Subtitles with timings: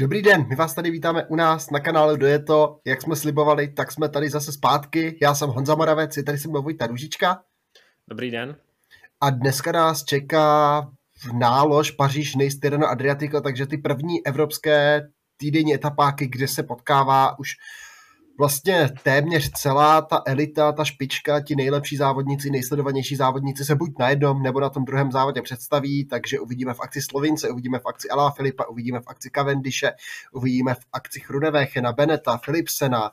[0.00, 3.16] Dobrý den, my vás tady vítáme u nás na kanálu Do je to, jak jsme
[3.16, 5.18] slibovali, tak jsme tady zase zpátky.
[5.22, 7.42] Já jsem Honza Moravec, je tady se mnou Vojta Ružička.
[8.08, 8.56] Dobrý den.
[9.20, 10.80] A dneska nás čeká
[11.16, 17.38] v nálož Paříž Nice Tireno Adriatico, takže ty první evropské týdenní etapáky, kde se potkává
[17.38, 17.56] už
[18.40, 24.08] vlastně téměř celá ta elita, ta špička, ti nejlepší závodníci, nejsledovanější závodníci se buď na
[24.08, 28.08] jednom nebo na tom druhém závodě představí, takže uvidíme v akci Slovince, uvidíme v akci
[28.08, 29.92] Alá Filipa, uvidíme v akci Cavendishe,
[30.32, 33.10] uvidíme v akci Chrunevéchena, Beneta, Philipsena,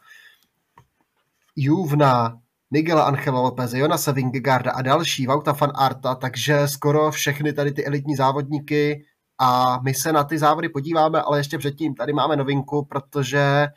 [1.56, 2.40] Juvna,
[2.72, 7.86] Miguela Angela Lopez, Jonasa Vingegaarda a další, Vauta van Arta, takže skoro všechny tady ty
[7.86, 9.06] elitní závodníky
[9.40, 13.68] a my se na ty závody podíváme, ale ještě předtím tady máme novinku, protože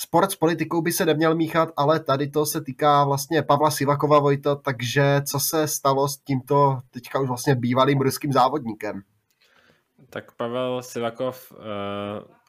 [0.00, 4.18] sport s politikou by se neměl míchat, ale tady to se týká vlastně Pavla Sivakova
[4.18, 9.02] Vojto, takže co se stalo s tímto teďka už vlastně bývalým ruským závodníkem?
[10.10, 11.58] Tak Pavel Sivakov, uh,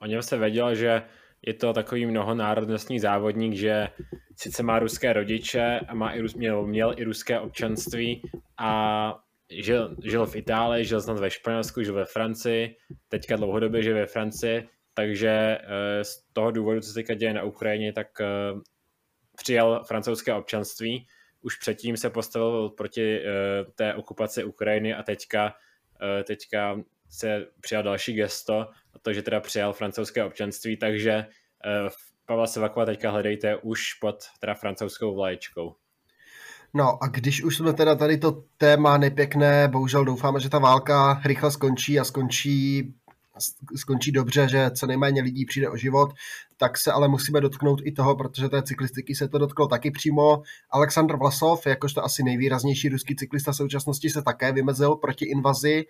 [0.01, 1.01] o něm se věděl, že
[1.47, 3.87] je to takový mnohonárodnostní závodník, že
[4.35, 8.21] sice má ruské rodiče a má i, měl, měl i ruské občanství
[8.57, 9.13] a
[9.49, 12.75] žil, žil v Itálii, žil snad ve Španělsku, žil ve Francii,
[13.07, 17.43] teďka dlouhodobě žil ve Francii takže eh, z toho důvodu, co se teďka děje na
[17.43, 18.25] Ukrajině, tak eh,
[19.37, 21.07] přijal francouzské občanství.
[21.41, 23.23] Už předtím se postavil proti eh,
[23.75, 25.53] té okupaci Ukrajiny a teďka,
[26.23, 28.53] teďka se přijal další gesto,
[28.93, 31.25] a to, že teda přijal francouzské občanství, takže
[32.25, 35.75] Pavla Sevakova teďka hledejte už pod teda francouzskou vlaječkou.
[36.73, 41.21] No a když už jsme teda tady to téma nepěkné, bohužel doufáme, že ta válka
[41.25, 42.93] rychle skončí a skončí
[43.75, 46.13] skončí dobře, že co nejméně lidí přijde o život,
[46.57, 50.41] tak se ale musíme dotknout i toho, protože té cyklistiky se to dotklo taky přímo.
[50.69, 55.85] Aleksandr Vlasov, jakožto asi nejvýraznější ruský cyklista současnosti, se také vymezil proti invazi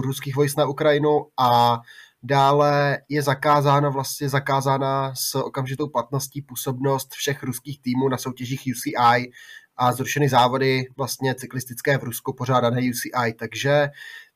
[0.00, 1.80] ruských vojsk na Ukrajinu a
[2.22, 9.30] Dále je zakázána vlastně zakázána s okamžitou platností působnost všech ruských týmů na soutěžích UCI
[9.76, 13.34] a zrušeny závody vlastně cyklistické v Rusku pořádané UCI.
[13.38, 13.88] Takže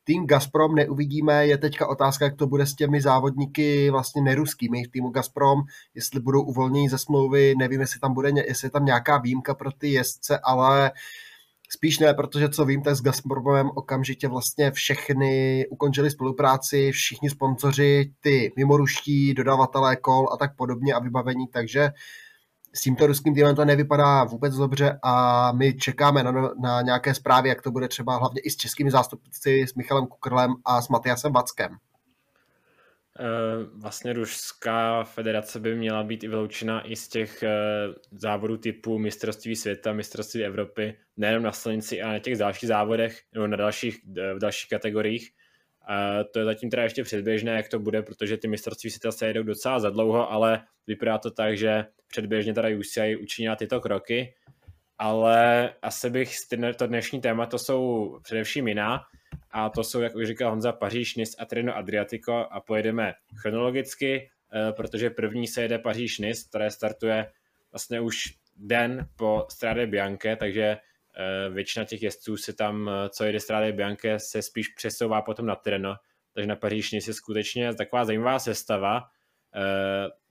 [0.04, 5.10] tým Gazprom neuvidíme, je teďka otázka, jak to bude s těmi závodníky vlastně neruskými týmu
[5.10, 5.62] Gazprom,
[5.94, 9.72] jestli budou uvolněni ze smlouvy, nevím, jestli tam bude, jestli je tam nějaká výjimka pro
[9.72, 10.92] ty jezdce, ale
[11.70, 18.12] spíš ne, protože co vím, tak s Gazpromem okamžitě vlastně všechny ukončili spolupráci, všichni sponzoři,
[18.20, 21.90] ty mimoruští, dodavatelé kol a tak podobně a vybavení, takže
[22.74, 27.48] s tímto ruským týmem to nevypadá vůbec dobře a my čekáme na, na nějaké zprávy,
[27.48, 31.32] jak to bude třeba hlavně i s českými zástupci, s Michalem Kukrlem a s Matiasem
[31.32, 31.76] Vackem.
[33.20, 37.48] Eh, vlastně Ruská federace by měla být i vyloučena i z těch eh,
[38.10, 43.46] závodů typu mistrovství světa, mistrovství Evropy, nejenom na silnici, ale na těch dalších závodech nebo
[43.46, 45.30] na dalších, eh, v dalších kategoriích.
[45.88, 49.26] A to je zatím teda ještě předběžné, jak to bude, protože ty mistrovství světa se
[49.26, 54.34] jedou docela za dlouho, ale vypadá to tak, že předběžně teda UCI učinila tyto kroky,
[54.98, 56.34] ale asi bych
[56.76, 59.00] to dnešní téma, to jsou především jiná,
[59.56, 62.46] a to jsou, jak už říkal Honza, Paříž, Nice a Trino Adriatico.
[62.50, 67.30] A pojedeme chronologicky, eh, protože první se jede Paříž Nice, které startuje
[67.72, 68.16] vlastně už
[68.56, 70.76] den po Strade Bianche, takže
[71.50, 75.56] většina těch jezdců se tam, eh, co jede Strade Bianche, se spíš přesouvá potom na
[75.56, 75.94] Treno,
[76.34, 79.02] takže na Paříž je skutečně taková zajímavá sestava.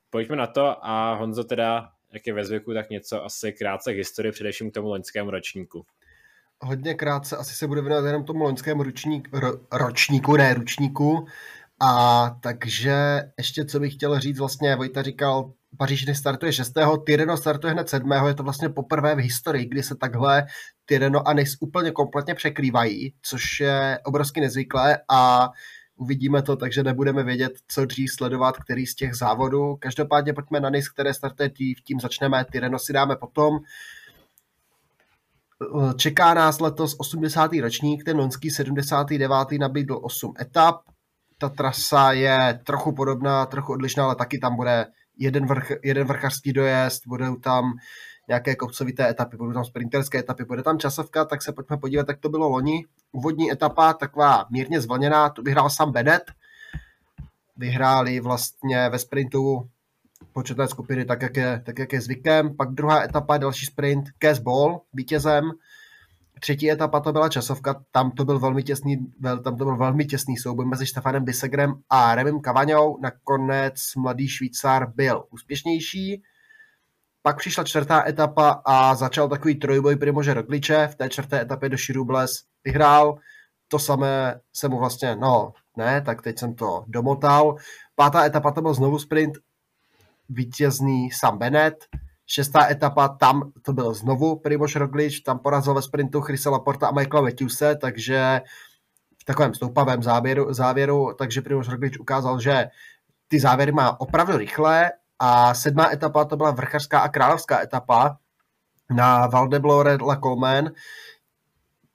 [0.10, 3.98] Pojďme na to a Honzo teda, jak je ve zvyku, tak něco asi krátce k
[3.98, 5.86] historii, především k tomu loňskému ročníku
[6.64, 11.28] hodně krátce asi se bude věnovat jenom tomu loňskému ručník, ro, ročníku, ne ručníku.
[11.80, 16.74] A takže ještě co bych chtěl říct, vlastně Vojta říkal, Paříž startuje 6.
[17.06, 18.12] Tyreno startuje hned 7.
[18.28, 20.46] Je to vlastně poprvé v historii, kdy se takhle
[20.86, 25.50] Tyreno a Nice úplně kompletně překrývají, což je obrovsky nezvyklé a
[25.96, 29.75] uvidíme to, takže nebudeme vědět, co dřív sledovat, který z těch závodů.
[29.75, 33.60] Každopádně pojďme na Nice, které startuje tím, tím začneme, Tyreno si dáme potom.
[35.96, 37.52] Čeká nás letos 80.
[37.54, 39.30] ročník, ten loňský 79.
[39.60, 40.75] nabídl 8 etap.
[41.38, 44.86] Ta trasa je trochu podobná, trochu odlišná, ale taky tam bude
[45.18, 47.74] jeden, vrch, jeden vrchařský dojezd, budou tam
[48.28, 52.20] nějaké kopcovité etapy, budou tam sprinterské etapy, bude tam časovka, tak se pojďme podívat, jak
[52.20, 52.86] to bylo loni.
[53.12, 56.24] Úvodní etapa, taková mírně zvlněná, tu vyhrál sam Bennett,
[57.58, 59.70] vyhráli vlastně ve sprintu
[60.34, 62.56] početné skupiny, tak jak, je, tak jak je zvykem.
[62.56, 65.52] Pak druhá etapa, další sprint, Cass Ball, vítězem.
[66.40, 70.38] Třetí etapa to byla časovka, tam to byl velmi těsný, tam to byl velmi těsný
[70.38, 72.98] souboj mezi Stefanem Bisegrem a Remem Kavaňou.
[73.02, 76.24] Nakonec mladý Švýcar byl úspěšnější.
[77.25, 80.88] Pak přišla čtvrtá etapa a začal takový trojboj Primože Rogliče.
[80.88, 82.31] V té čtvrté etapě do Širubles
[82.64, 83.16] vyhrál
[83.68, 87.56] to samé se mu vlastně, no ne, tak teď jsem to domotal.
[87.96, 89.34] Pátá etapa to byl znovu sprint,
[90.30, 91.86] vítězný Sam Bennett,
[92.25, 96.92] Šestá etapa, tam to byl znovu Primož Roglič, tam porazil ve sprintu Chrisa Laporta a
[96.92, 98.42] Michaela Matthewse, takže
[99.22, 102.68] v takovém stoupavém závěru, závěru takže Primož Roglič ukázal, že
[103.28, 104.92] ty závěry má opravdu rychlé
[105.24, 108.18] a sedmá etapa to byla vrchařská a královská etapa
[108.96, 110.72] na Valdeblore La Colmen.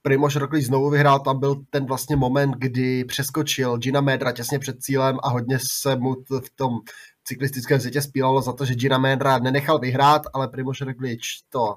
[0.01, 4.81] Primož Roglič znovu vyhrál, tam byl ten vlastně moment, kdy přeskočil Gina Medra těsně před
[4.81, 6.15] cílem a hodně se mu
[6.45, 6.73] v tom
[7.23, 11.75] cyklistickém světě spílalo za to, že Gina Medra nenechal vyhrát, ale Primož Roglič to,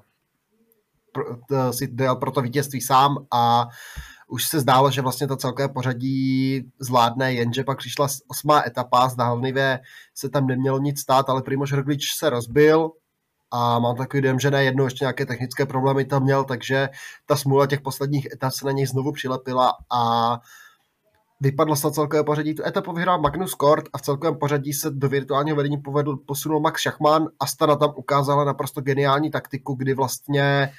[1.49, 3.69] to si dojel pro to vítězství sám a
[4.33, 9.81] už se zdálo, že vlastně to celkové pořadí zvládne, jenže pak přišla osmá etapa, zdánlivě
[10.15, 12.91] se tam nemělo nic stát, ale Primož Roglič se rozbil
[13.51, 16.89] a mám takový dojem, že ne jedno, ještě nějaké technické problémy tam měl, takže
[17.27, 20.41] ta smůla těch posledních etap se na něj znovu přilepila a
[21.41, 22.55] vypadlo se celkové pořadí.
[22.55, 26.61] Tu etapu vyhrál Magnus Kort a v celkovém pořadí se do virtuálního vedení povedl, posunul
[26.61, 27.29] Max Schachmann.
[27.41, 30.73] Astana tam ukázala naprosto geniální taktiku, kdy vlastně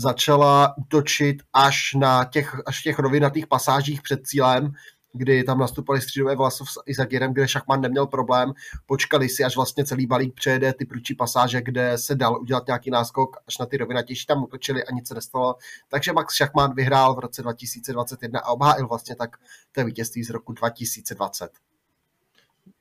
[0.00, 4.72] začala útočit až na těch, až těch rovinatých pasážích před cílem,
[5.12, 8.52] kdy tam nastupali střídové Vlasov s Izagirem, kde Šachman neměl problém.
[8.86, 12.90] Počkali si, až vlastně celý balík přejede ty průčí pasáže, kde se dal udělat nějaký
[12.90, 15.56] náskok, až na ty rovinatější tam utočili a nic se nestalo.
[15.88, 19.36] Takže Max Šachman vyhrál v roce 2021 a obhájil vlastně tak
[19.72, 21.50] to vítězství z roku 2020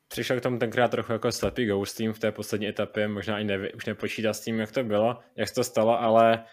[0.07, 3.74] přišel k tomu tenkrát trochu jako slepý ghosting v té poslední etapě, možná i neví,
[3.74, 6.44] už nepočítá s tím, jak to bylo, jak se to stalo, ale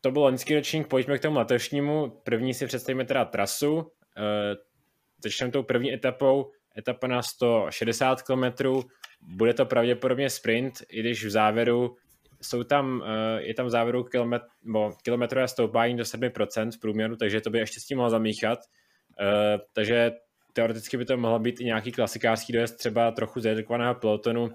[0.00, 2.20] to byl loňský ročník, pojďme k tomu letošnímu.
[2.24, 4.56] První si představíme teda trasu, Eh,
[5.24, 8.44] začneme tou první etapou, etapa na 160 km,
[9.20, 11.96] bude to pravděpodobně sprint, i když v závěru
[12.42, 17.16] jsou tam, eh, je tam v závěru kilometr, bo, kilometrové stoupání do 7% v průměru,
[17.16, 18.58] takže to by ještě s tím mohlo zamíchat.
[19.20, 20.12] Eh, takže
[20.52, 24.50] teoreticky by to mohlo být i nějaký klasikářský dojezd, třeba trochu zredukovaného pelotonu,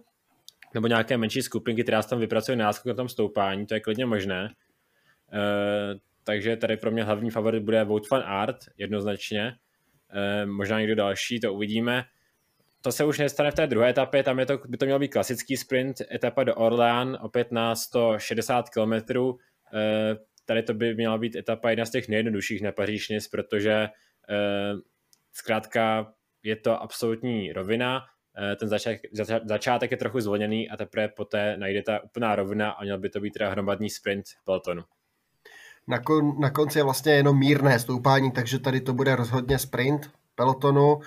[0.73, 4.49] nebo nějaké menší skupinky, která tam vypracuje náskok na tom stoupání, to je klidně možné
[6.23, 9.53] takže tady pro mě hlavní favorit bude Vote Fan Art, jednoznačně.
[10.09, 12.03] E, možná někdo další, to uvidíme.
[12.81, 15.07] To se už nestane v té druhé etapě, tam je to, by to měl být
[15.07, 18.93] klasický sprint, etapa do Orlean, opět na 160 km.
[18.93, 19.01] E,
[20.45, 23.89] tady to by měla být etapa jedna z těch nejjednodušších na paříž protože e,
[25.33, 26.13] zkrátka
[26.43, 28.01] je to absolutní rovina,
[28.59, 29.01] ten začátek,
[29.45, 33.19] začátek je trochu zvolněný a teprve poté najde ta úplná rovina a měl by to
[33.19, 34.83] být teda hromadný sprint pelotonu
[35.87, 40.11] na, kon, na konci je vlastně jenom mírné stoupání, takže tady to bude rozhodně sprint
[40.35, 40.99] pelotonu.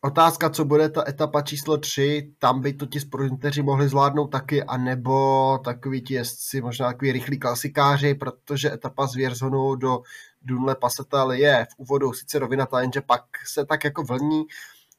[0.00, 4.62] Otázka, co bude ta etapa číslo 3, tam by to ti sprinteři mohli zvládnout taky,
[4.62, 10.02] anebo takový ti jezdci, možná takový rychlí klasikáři, protože etapa z Vierzonu do
[10.42, 14.44] Dunle Pasetal je v úvodu sice rovinatá, jenže pak se tak jako vlní,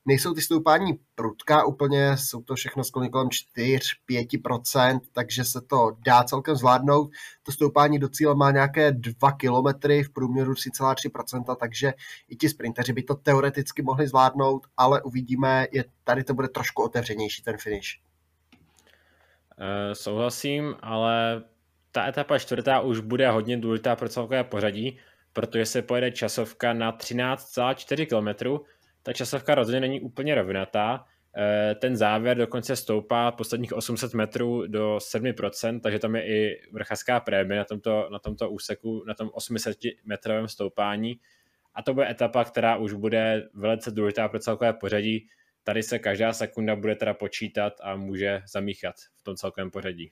[0.05, 6.55] nejsou ty stoupání prudká úplně, jsou to všechno kolem 4-5%, takže se to dá celkem
[6.55, 7.09] zvládnout.
[7.43, 11.93] To stoupání do cíle má nějaké 2 km, v průměru 3,3%, takže
[12.29, 16.83] i ti sprinteři by to teoreticky mohli zvládnout, ale uvidíme, je, tady to bude trošku
[16.83, 17.87] otevřenější ten finish.
[19.59, 21.43] Uh, souhlasím, ale
[21.91, 24.99] ta etapa čtvrtá už bude hodně důležitá pro celkové pořadí,
[25.33, 28.63] protože se pojede časovka na 13,4 km,
[29.09, 31.05] ta časovka rozhodně není úplně rovnatá.
[31.37, 37.19] Eh, ten závěr dokonce stoupá posledních 800 metrů do 7%, takže tam je i vrchařská
[37.19, 41.19] prémie na tomto, na tomto úseku, na tom 800 metrovém stoupání.
[41.75, 45.27] A to bude etapa, která už bude velice důležitá pro celkové pořadí.
[45.63, 50.11] Tady se každá sekunda bude teda počítat a může zamíchat v tom celkovém pořadí.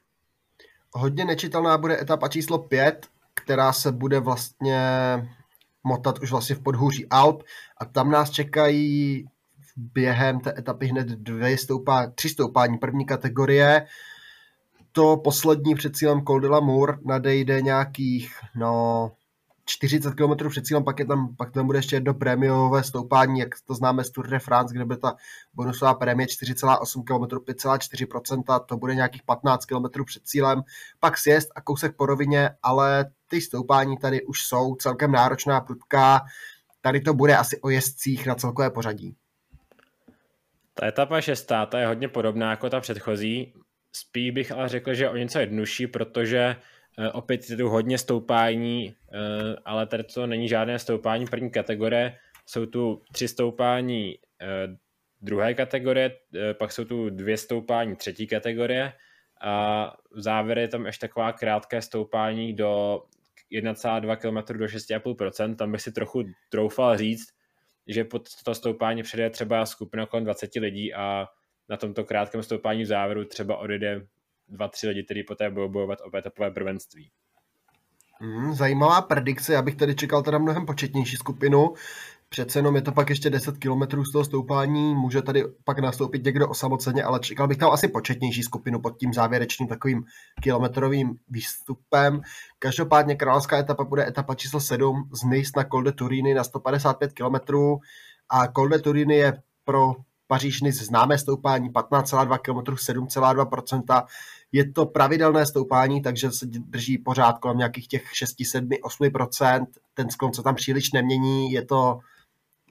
[0.94, 4.80] Hodně nečitelná bude etapa číslo 5, která se bude vlastně
[5.88, 7.44] motat už vlastně v podhůří Alp
[7.78, 9.26] a tam nás čekají
[9.76, 13.86] během té etapy hned dvě stoupá, tři stoupání první kategorie.
[14.92, 19.12] To poslední před cílem Col de la Mour nadejde nějakých no,
[19.66, 23.50] 40 km před cílem, pak, je tam, pak tam bude ještě jedno prémiové stoupání, jak
[23.66, 25.16] to známe z Tour de France, kde bude ta
[25.54, 30.64] bonusová prémie 4,8 km, 5,4%, to bude nějakých 15 km před cílem,
[31.00, 36.22] pak sjezd a kousek po rovině, ale ty stoupání tady už jsou celkem náročná, prudká,
[36.82, 39.16] tady to bude asi o jezdcích na celkové pořadí.
[40.74, 43.54] Ta etapa šestá, ta je hodně podobná jako ta předchozí,
[43.94, 46.56] spíš bych ale řekl, že o něco jednodušší, protože
[47.00, 52.18] Eh, opět je tu hodně stoupání, eh, ale tady to není žádné stoupání první kategorie.
[52.46, 54.78] Jsou tu tři stoupání eh,
[55.22, 56.18] druhé kategorie,
[56.54, 58.94] pak jsou tu dvě stoupání třetí kategorie
[59.42, 63.04] a v závěru je tam ještě taková krátké stoupání do
[63.52, 65.56] 1,2 km do 6,5%.
[65.56, 67.28] Tam bych si trochu troufal říct,
[67.88, 71.28] že pod to stoupání přijde třeba skupina kolem 20 lidí a
[71.70, 74.08] na tomto krátkém stoupání v závěru třeba odjede
[74.48, 77.12] dva, tři lidi, kteří poté budou bojovat o etapové prvenství.
[78.20, 81.74] Hmm, zajímavá predikce, já bych tady čekal teda mnohem početnější skupinu.
[82.30, 86.26] Přece jenom je to pak ještě 10 km z toho stoupání, může tady pak nastoupit
[86.26, 90.04] někdo osamoceně, ale čekal bych tam asi početnější skupinu pod tím závěrečným takovým
[90.42, 92.22] kilometrovým výstupem.
[92.60, 97.14] Každopádně královská etapa bude etapa číslo 7 z Nice na Col de Turini na 155
[97.14, 97.56] km
[98.30, 99.96] a Col de Turini je pro
[100.28, 104.06] Paříž Nice známé stoupání 15,2 km, 7,2%.
[104.52, 109.66] Je to pravidelné stoupání, takže se drží pořád kolem nějakých těch 6, 7, 8%.
[109.94, 112.00] Ten sklon se tam příliš nemění, je to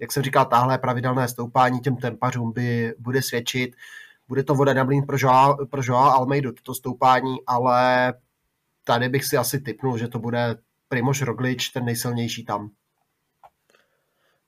[0.01, 3.77] jak jsem říkal, tahle pravidelné stoupání těm tempařům by bude svědčit.
[4.29, 8.15] Bude to voda na mlín pro Joao, pro Joao Almeidu, toto stoupání, ale
[8.85, 10.57] tady bych si asi typnul, že to bude
[10.89, 12.71] Primož Roglič, ten nejsilnější tam.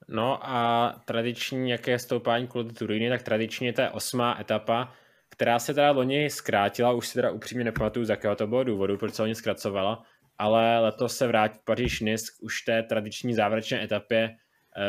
[0.09, 4.93] No a tradiční, jaké stoupání kvůli Turíny, tak tradičně to je osmá etapa,
[5.29, 8.99] která se teda loni zkrátila, už si teda upřímně nepamatuju, z jakého to bylo důvodu,
[8.99, 10.03] proč se loni zkracovala,
[10.39, 14.37] ale letos se vrátí paříž nice už té tradiční závěrečné etapě,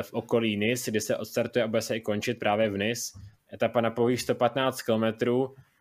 [0.01, 3.19] v okolí Nice, kdy se odstartuje a bude se i končit právě v Nice.
[3.53, 5.29] Etapa na pouhých 115 km,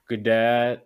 [0.09, 0.77] kde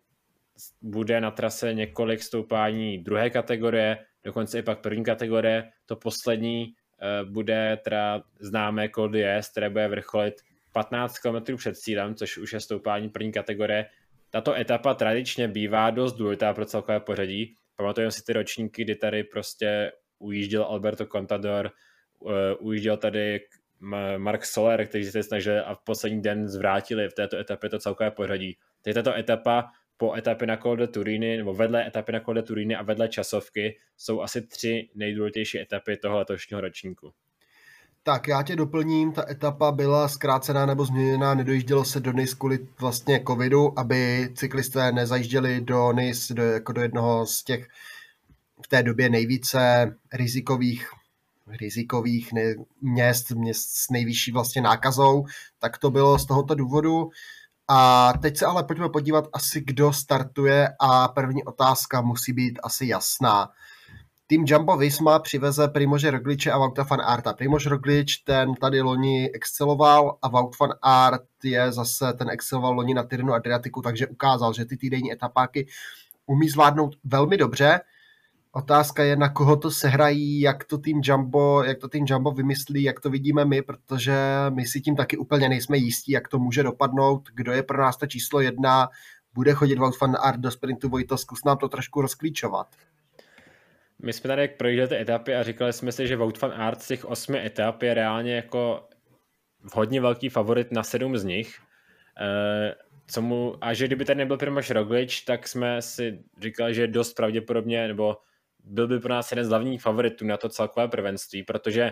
[0.83, 5.71] bude na trase několik stoupání druhé kategorie, dokonce i pak první kategorie.
[5.87, 10.35] To poslední uh, bude teda známé Col d'Huez, které bude vrcholit
[10.73, 13.87] 15 km před cílem, což už je stoupání první kategorie.
[14.31, 17.57] Tato etapa tradičně bývá dost důležitá pro celkové pořadí.
[17.77, 21.71] Pamatujeme si ty ročníky, kdy tady prostě ujížděl Alberto Contador,
[22.59, 23.41] ujížděl tady
[24.17, 28.11] Mark Soler, který se snažili a v poslední den zvrátili v této etapě to celkové
[28.11, 28.57] pořadí.
[28.83, 29.65] Teď tato etapa
[29.97, 33.09] po etapě na Col de Turíny, nebo vedle etapy na Col de Turíny a vedle
[33.09, 37.13] časovky jsou asi tři nejdůležitější etapy toho letošního ročníku.
[38.03, 42.59] Tak já tě doplním, ta etapa byla zkrácená nebo změněná, nedojíždělo se do Nice kvůli
[42.81, 47.69] vlastně covidu, aby cyklisté nezajížděli do Nice do, jako do jednoho z těch
[48.65, 50.91] v té době nejvíce rizikových
[51.47, 55.25] rizikových ne, měst, měst s nejvyšší vlastně nákazou,
[55.59, 57.11] tak to bylo z tohoto důvodu.
[57.69, 62.87] A teď se ale pojďme podívat asi, kdo startuje a první otázka musí být asi
[62.87, 63.49] jasná.
[64.27, 67.33] Tým Jumbo Visma přiveze Primože Rogliče a Vauta van Arta.
[67.33, 72.95] Primož Roglič ten tady loni exceloval a Vaut van Art je zase, ten exceloval loni
[72.95, 75.67] na Tyrinu Adriatiku, takže ukázal, že ty týdenní etapáky
[76.27, 77.81] umí zvládnout velmi dobře.
[78.55, 82.83] Otázka je, na koho to sehrají, jak to tým Jumbo, jak to tým Jumbo vymyslí,
[82.83, 84.15] jak to vidíme my, protože
[84.51, 87.97] my si tím taky úplně nejsme jistí, jak to může dopadnout, kdo je pro nás
[87.97, 88.89] to číslo jedna,
[89.35, 92.67] bude chodit Wout van Art do sprintu Vojto, zkus nám to trošku rozklíčovat.
[94.03, 96.89] My jsme tady projížděli ty etapy a říkali jsme si, že Wout van Art z
[96.89, 98.89] těch osmi etap je reálně jako
[99.75, 101.59] hodně velký favorit na sedm z nich.
[102.21, 102.75] E,
[103.07, 107.15] co mu, a že kdyby tady nebyl Primoš Roglič, tak jsme si říkali, že dost
[107.15, 108.17] pravděpodobně, nebo
[108.65, 111.91] byl by pro nás jeden z hlavních favoritů na to celkové prvenství, protože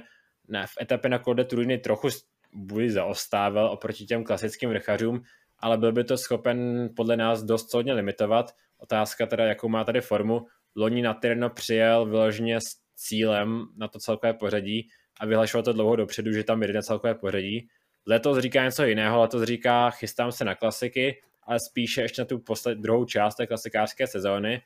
[0.48, 2.08] ne, v etapě na Col Turini trochu
[2.52, 5.22] buď zaostával oproti těm klasickým vrchařům,
[5.58, 8.54] ale byl by to schopen podle nás dost solidně limitovat.
[8.78, 10.46] Otázka teda, jakou má tady formu.
[10.76, 14.88] Loni na Tirno přijel vyloženě s cílem na to celkové pořadí
[15.20, 17.68] a vyhlašoval to dlouho dopředu, že tam jde na celkové pořadí.
[18.06, 22.38] Letos říká něco jiného, letos říká chystám se na klasiky, ale spíše ještě na tu
[22.38, 24.62] posled, druhou část té klasikářské sezóny,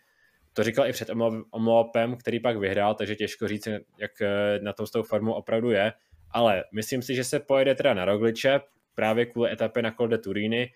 [0.55, 1.11] to říkal i před
[1.51, 3.69] Omlopem, který pak vyhrál, takže těžko říct,
[3.99, 5.93] jak eh, na tom s tou formou opravdu je.
[6.31, 8.61] Ale myslím si, že se pojede teda na Rogliče,
[8.95, 10.71] právě kvůli etapě na Col de Turini.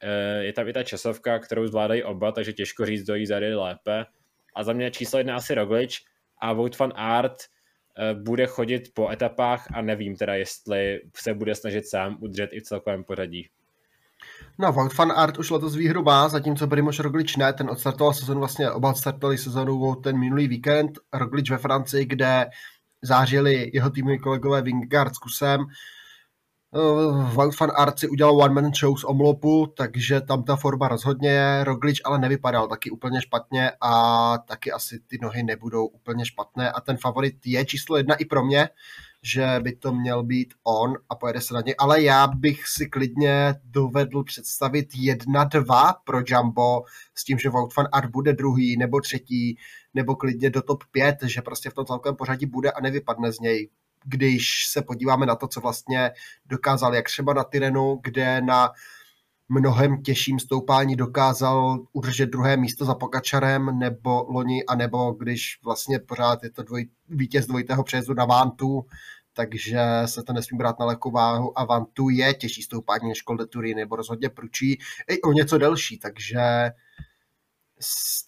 [0.00, 3.56] Eh, je tam i ta časovka, kterou zvládají oba, takže těžko říct, kdo jí zajde
[3.56, 4.04] lépe.
[4.54, 6.02] A za mě číslo jedna asi Roglič
[6.38, 7.36] a Wout van Art
[7.98, 12.60] eh, bude chodit po etapách a nevím teda, jestli se bude snažit sám udržet i
[12.60, 13.48] v celkovém pořadí.
[14.58, 18.40] No, Wout van Art už letos výhru má, zatímco Primož Roglič ne, ten odstartoval sezonu,
[18.40, 22.46] vlastně oba odstartovali sezonu ten minulý víkend, Roglič ve Francii, kde
[23.02, 25.66] zářili jeho týmoví kolegové Wingard s kusem.
[27.32, 31.30] Wout van Art si udělal one man show z Omlopu, takže tam ta forma rozhodně
[31.30, 31.64] je.
[31.64, 36.80] Roglič ale nevypadal taky úplně špatně a taky asi ty nohy nebudou úplně špatné a
[36.80, 38.68] ten favorit je číslo jedna i pro mě
[39.26, 42.86] že by to měl být on a pojede se na něj, ale já bych si
[42.86, 46.82] klidně dovedl představit jedna, dva pro Jumbo
[47.14, 49.58] s tím, že Wout van Art bude druhý nebo třetí,
[49.94, 53.40] nebo klidně do top 5, že prostě v tom celkovém pořadí bude a nevypadne z
[53.40, 53.70] něj.
[54.04, 56.10] Když se podíváme na to, co vlastně
[56.46, 58.70] dokázal, jak třeba na Tyrenu, kde na
[59.48, 66.42] mnohem těžším stoupání dokázal udržet druhé místo za Pokačarem nebo loni, anebo když vlastně pořád
[66.42, 68.86] je to dvoj, vítěz dvojitého přejezdu na Vantu,
[69.36, 73.36] takže se to nesmí brát na lehkou váhu a Vantu je těžší stoupání než Col
[73.36, 74.78] de Turin, nebo rozhodně pručí
[75.08, 76.70] i o něco delší, takže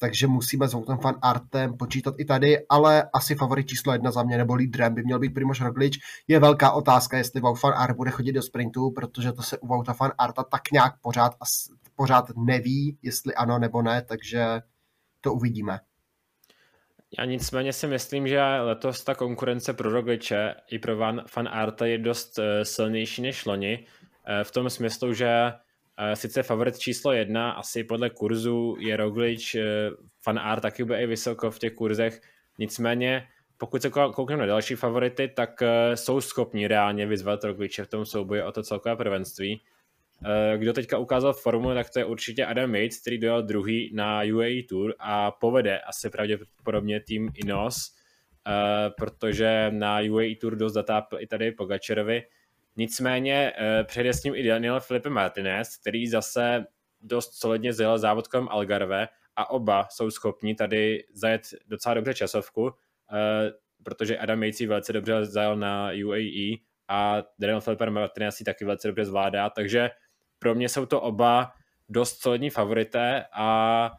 [0.01, 4.23] takže musíme s Voutem fan Artem počítat i tady, ale asi favorit číslo jedna za
[4.23, 5.99] mě nebo lídrem by měl být Primož Roglič.
[6.29, 9.67] Je velká otázka, jestli Wout fan Art bude chodit do sprintu, protože to se u
[9.67, 11.37] Vouta fan Arta tak nějak pořád,
[11.97, 14.61] pořád neví, jestli ano nebo ne, takže
[15.21, 15.81] to uvidíme.
[17.19, 21.87] Já nicméně si myslím, že letos ta konkurence pro Rogliče i pro Van, fan Arta
[21.87, 23.87] je dost uh, silnější než loni.
[24.29, 25.53] Uh, v tom smyslu, že
[26.15, 29.91] sice favorit číslo jedna, asi podle kurzu je Roglič, eh,
[30.23, 32.21] fan art taky bude i vysoko v těch kurzech,
[32.59, 37.89] nicméně pokud se koukneme na další favority, tak eh, jsou schopni reálně vyzvat Rogliče v
[37.89, 39.63] tom souboji o to celkové prvenství.
[40.25, 44.23] Eh, kdo teďka ukázal formu, tak to je určitě Adam Yates, který dojel druhý na
[44.35, 47.95] UAE Tour a povede asi pravděpodobně tým Inos,
[48.97, 52.23] protože na UAE Tour dost datápl i tady Pogačerovi.
[52.77, 56.65] Nicméně uh, přejde s ním i Daniel Felipe Martinez, který zase
[57.01, 62.71] dost solidně zjel závodkom Algarve a oba jsou schopni tady zajet docela dobře časovku,
[63.83, 66.57] protože Adam Yates velice dobře zajel na UAE
[66.89, 69.91] a Daniel Felipe Martinez si taky velice dobře zvládá, takže
[70.39, 71.53] pro mě jsou to oba
[71.89, 73.91] dost solidní favorité a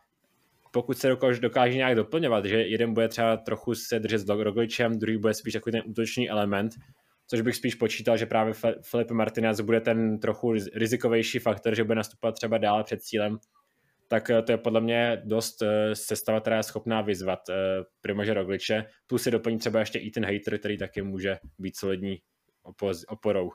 [0.71, 4.99] pokud se dokáže, dokáže nějak doplňovat, že jeden bude třeba trochu se držet s Rogličem,
[4.99, 6.73] druhý bude spíš takový ten útočný element,
[7.27, 11.95] což bych spíš počítal, že právě Felipe Martinez bude ten trochu rizikovější faktor, že bude
[11.95, 13.39] nastupovat třeba dále před cílem,
[14.07, 17.53] tak eh, to je podle mě dost eh, sestava, která je schopná vyzvat eh,
[18.01, 22.17] Primože Rogliče, plus si doplní třeba ještě i ten hater, který taky může být solidní
[23.07, 23.49] oporou.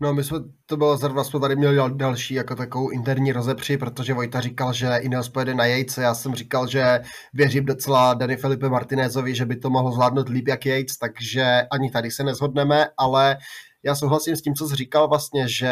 [0.00, 4.14] No my jsme, to bylo zrovna, jsme tady měli další jako takovou interní rozepři, protože
[4.14, 7.00] Vojta říkal, že Ineos pojede na Jejce, já jsem říkal, že
[7.34, 11.90] věřím docela Dani Felipe Martinezovi, že by to mohlo zvládnout líp jak Yates, takže ani
[11.90, 13.36] tady se nezhodneme, ale
[13.84, 15.68] já souhlasím s tím, co jsi říkal vlastně, že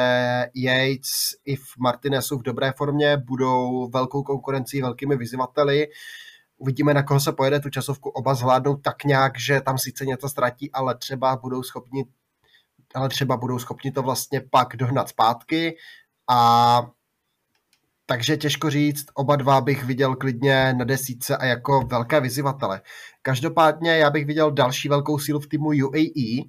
[0.55, 1.11] Yates
[1.45, 5.87] i v Martinezu v dobré formě budou velkou konkurencí, velkými vyzývateli.
[6.59, 10.29] Uvidíme, na koho se pojede tu časovku oba zvládnou tak nějak, že tam sice něco
[10.29, 12.05] ztratí, ale třeba budou schopni
[12.95, 15.77] ale třeba budou schopni to vlastně pak dohnat zpátky
[16.29, 16.83] a
[18.07, 22.81] takže těžko říct, oba dva bych viděl klidně na desíce a jako velké vyzývatele.
[23.23, 26.43] Každopádně já bych viděl další velkou sílu v týmu UAE,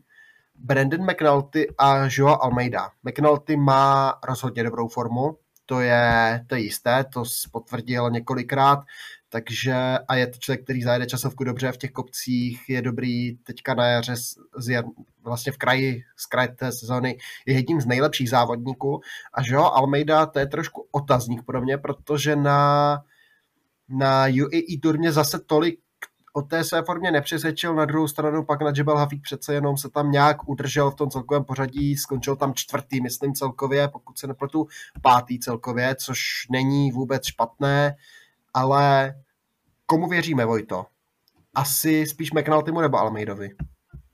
[0.55, 2.89] Brandon McNulty a Joao Almeida.
[3.03, 8.79] McNulty má rozhodně dobrou formu, to je, to je jisté, to potvrdil několikrát
[9.31, 9.73] takže
[10.07, 13.87] a je to člověk, který zajede časovku dobře v těch kopcích, je dobrý teďka na
[13.87, 14.83] jaře z, z,
[15.23, 19.01] vlastně v kraji, z kraje té sezóny, je jedním z nejlepších závodníků.
[19.33, 23.01] A že jo, Almeida to je trošku otazník pro mě, protože na,
[23.89, 25.79] na UAE Tour mě zase tolik
[26.33, 29.89] o té své formě nepřesvědčil, na druhou stranu pak na Jebel Hafik přece jenom se
[29.89, 34.67] tam nějak udržel v tom celkovém pořadí, skončil tam čtvrtý, myslím celkově, pokud se nepletu,
[35.01, 36.19] pátý celkově, což
[36.51, 37.95] není vůbec špatné,
[38.53, 39.13] ale
[39.85, 40.85] komu věříme, Vojto?
[41.55, 43.49] Asi spíš McNultymu nebo Almeidovi?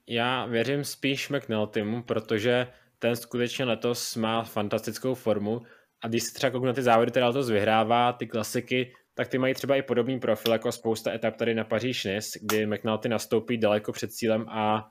[0.08, 2.67] Já věřím spíš McNultymu, protože
[3.00, 5.62] ten skutečně letos má fantastickou formu
[6.02, 9.38] a když se třeba kouknu na ty závody, které letos vyhrává, ty klasiky, tak ty
[9.38, 13.58] mají třeba i podobný profil jako spousta etap tady na paříž nice kdy McNulty nastoupí
[13.58, 14.89] daleko před cílem a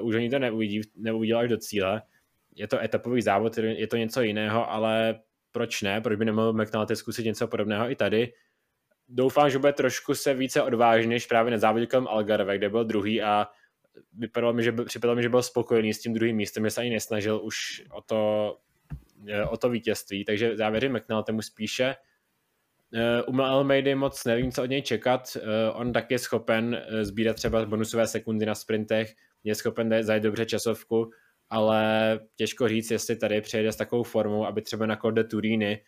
[0.00, 2.02] uh, už oni to neuvidí, neuvidí až do cíle.
[2.54, 5.20] Je to etapový závod, je to něco jiného, ale
[5.52, 6.00] proč ne?
[6.00, 8.32] Proč by nemohl McNulty zkusit něco podobného i tady?
[9.08, 13.22] Doufám, že bude trošku se více odvážný, než právě na závodě Algarve, kde byl druhý
[13.22, 13.46] a
[14.12, 16.80] vypadalo mi, že byl, připadalo mi, že byl spokojený s tím druhým místem, že se
[16.80, 18.58] ani nesnažil už o to,
[19.26, 21.94] e, o to vítězství, takže závěry McNultymu spíše.
[22.94, 25.36] E, u Almeidy moc nevím, co od něj čekat.
[25.36, 30.46] E, on tak je schopen sbírat třeba bonusové sekundy na sprintech, je schopen zajet dobře
[30.46, 31.10] časovku,
[31.50, 35.82] ale těžko říct, jestli tady přejede s takovou formou, aby třeba na Code Turíny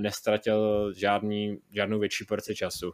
[0.00, 2.92] nestratil žádný, žádnou větší porci času.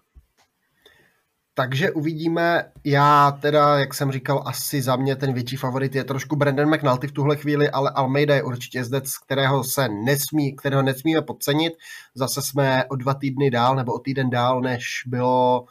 [1.55, 6.37] Takže uvidíme, já teda, jak jsem říkal, asi za mě ten větší favorit je trošku
[6.37, 11.22] Brandon McNulty v tuhle chvíli, ale Almeida je určitě zdec, kterého se nesmí, kterého nesmíme
[11.22, 11.72] podcenit.
[12.14, 15.64] Zase jsme o dva týdny dál, nebo o týden dál, než bylo,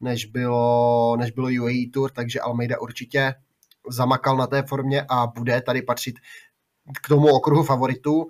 [0.00, 3.34] než bylo, než bylo UAE Tour, takže Almeida určitě
[3.90, 6.14] zamakal na té formě a bude tady patřit
[7.02, 8.26] k tomu okruhu favoritů.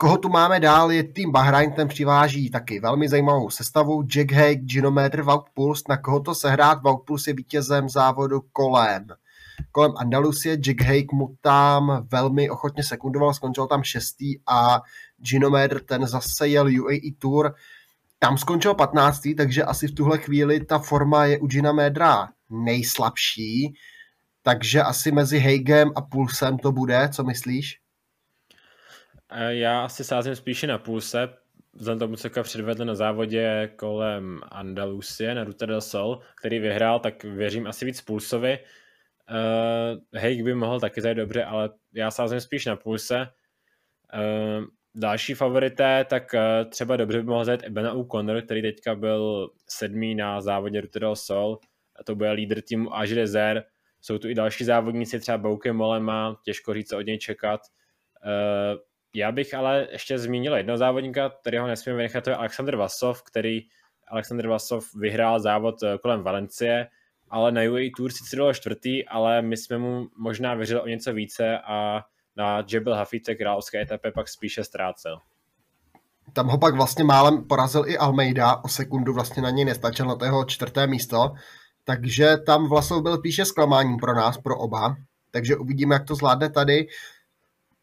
[0.00, 4.02] Koho tu máme dál je tým Bahrain, ten přiváží taky velmi zajímavou sestavu.
[4.02, 6.82] Jack Haig, Ginometr, Wout Puls, na koho to sehrát?
[6.82, 9.06] Wout Puls je vítězem závodu kolem
[9.72, 10.56] kolem Andalusie.
[10.56, 14.82] Jack Hake mu tam velmi ochotně sekundoval, skončil tam šestý a
[15.16, 17.54] Ginomer ten zase jel UAE Tour,
[18.18, 19.20] tam skončil 15.
[19.36, 23.74] takže asi v tuhle chvíli ta forma je u Gina Medra nejslabší,
[24.42, 27.87] takže asi mezi Hagem a Pulsem to bude, co myslíš?
[29.48, 31.28] Já asi sázím spíše na Pulse,
[31.74, 37.24] vzhledem tomu, co předvedl na závodě kolem Andalusie na Ruta del Sol, který vyhrál, tak
[37.24, 38.58] věřím asi víc Pulsovi.
[39.30, 43.26] Uh, Hake by mohl taky zajít dobře, ale já sázím spíš na Pulse.
[44.14, 44.64] Uh,
[44.94, 50.14] další favorité, tak uh, třeba dobře by mohl zajít Ebena O'Connor, který teďka byl sedmý
[50.14, 51.58] na závodě Ruta del Sol.
[51.96, 53.64] A to bude lídr týmu Age Desert.
[54.00, 57.60] Jsou tu i další závodníci, třeba Bouke Molema, těžko říct, co od něj čekat.
[58.26, 58.78] Uh,
[59.18, 63.60] já bych ale ještě zmínil jednoho závodníka, kterého nesmím vynechat, to je Alexander Vasov, který
[64.08, 66.88] Alexander Vasov vyhrál závod eh, kolem Valencie,
[67.30, 71.12] ale na UAE Tour sice byl čtvrtý, ale my jsme mu možná věřili o něco
[71.12, 72.00] více a
[72.36, 75.18] na Jebel Hafite královské etapě pak spíše ztrácel.
[76.32, 80.14] Tam ho pak vlastně málem porazil i Almeida, o sekundu vlastně na něj nestačil na
[80.14, 81.32] tého čtvrté místo,
[81.84, 84.96] takže tam Vlasov byl píše zklamáním pro nás, pro oba,
[85.30, 86.86] takže uvidíme, jak to zvládne tady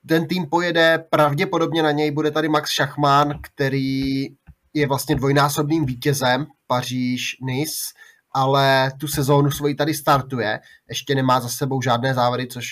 [0.07, 4.25] ten tým pojede, pravděpodobně na něj bude tady Max Schachmann, který
[4.73, 7.93] je vlastně dvojnásobným vítězem Paříž-Nice,
[8.33, 12.67] ale tu sezónu svoji tady startuje, ještě nemá za sebou žádné závody, což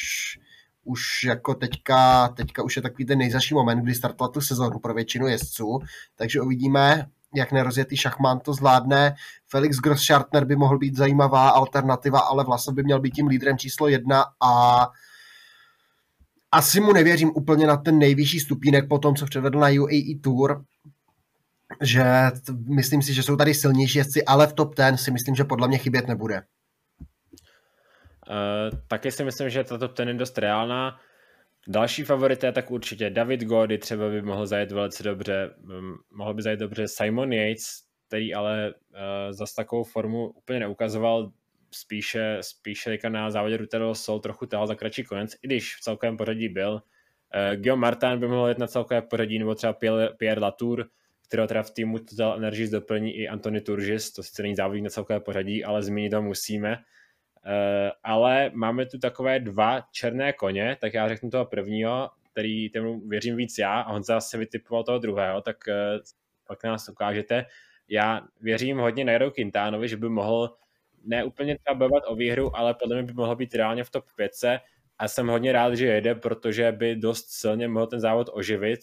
[0.83, 4.93] už jako teďka, teďka už je takový ten nejzaší moment, kdy startoval tu sezónu pro
[4.93, 5.79] většinu jezdců,
[6.15, 9.15] takže uvidíme, jak nerozjetý šachmán to zvládne.
[9.47, 13.87] Felix Grosschartner by mohl být zajímavá alternativa, ale vlastně by měl být tím lídrem číslo
[13.87, 14.87] jedna a
[16.53, 20.65] asi mu nevěřím úplně na ten nejvyšší stupínek po tom, co předvedl na UAE Tour,
[21.81, 22.03] že
[22.75, 25.67] myslím si, že jsou tady silnější jezdci, ale v top 10 si myslím, že podle
[25.67, 26.41] mě chybět nebude.
[28.29, 30.99] Uh, taky si myslím, že ta top 10 je dost reálná.
[31.67, 36.41] Další favorité, tak určitě David Gody třeba by mohl zajet velice dobře, um, mohl by
[36.41, 37.65] zajet dobře Simon Yates,
[38.07, 41.31] který ale uh, zase takovou formu úplně neukazoval,
[41.73, 46.17] spíše, spíše na závodě Rutero Sol trochu tahal za kratší konec, i když v celkovém
[46.17, 46.73] pořadí byl.
[46.73, 50.85] Uh, Guillaume Martin by mohl jít na celkové pořadí, nebo třeba Pierre, Pierre Latour,
[51.27, 54.89] kterého teda v týmu Total Energies doplní i Antony Turgis, to sice není závodník na
[54.89, 56.71] celkové pořadí, ale zmínit to musíme.
[56.71, 63.07] Uh, ale máme tu takové dva černé koně, tak já řeknu toho prvního, který tomu
[63.07, 65.73] věřím víc já a on zase vytipoval toho druhého, tak uh,
[66.47, 67.45] pak nás ukážete.
[67.87, 70.55] Já věřím hodně Nairo Quintánovi, že by mohl
[71.03, 74.05] ne úplně třeba bojovat o výhru, ale podle mě by mohlo být reálně v top
[74.15, 74.31] 5
[74.97, 78.79] a jsem hodně rád, že jede, protože by dost silně mohl ten závod oživit.